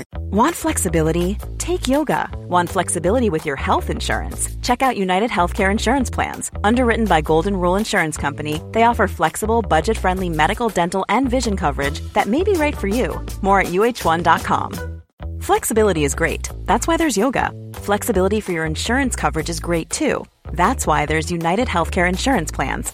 Want 0.31 0.55
flexibility? 0.55 1.37
Take 1.57 1.87
yoga. 1.87 2.29
Want 2.47 2.69
flexibility 2.69 3.29
with 3.29 3.45
your 3.45 3.55
health 3.55 3.89
insurance? 3.89 4.49
Check 4.61 4.81
out 4.81 4.97
United 4.97 5.29
Healthcare 5.29 5.71
Insurance 5.71 6.09
Plans. 6.09 6.51
Underwritten 6.63 7.05
by 7.05 7.21
Golden 7.21 7.55
Rule 7.55 7.75
Insurance 7.75 8.17
Company, 8.17 8.61
they 8.71 8.83
offer 8.83 9.07
flexible, 9.07 9.61
budget 9.61 9.97
friendly 9.97 10.29
medical, 10.29 10.69
dental, 10.69 11.05
and 11.09 11.29
vision 11.29 11.57
coverage 11.57 11.99
that 12.13 12.27
may 12.27 12.43
be 12.43 12.53
right 12.53 12.77
for 12.77 12.87
you. 12.87 13.25
More 13.41 13.61
at 13.61 13.67
uhone.com. 13.67 15.01
Flexibility 15.41 16.03
is 16.03 16.15
great. 16.15 16.49
That's 16.65 16.87
why 16.87 16.97
there's 16.97 17.17
yoga. 17.17 17.51
Flexibility 17.73 18.41
for 18.41 18.51
your 18.51 18.65
insurance 18.65 19.15
coverage 19.15 19.49
is 19.49 19.59
great 19.59 19.89
too. 19.89 20.25
That's 20.53 20.85
why 20.85 21.05
there's 21.05 21.31
United 21.31 21.67
Healthcare 21.67 22.07
Insurance 22.07 22.51
Plans. 22.51 22.93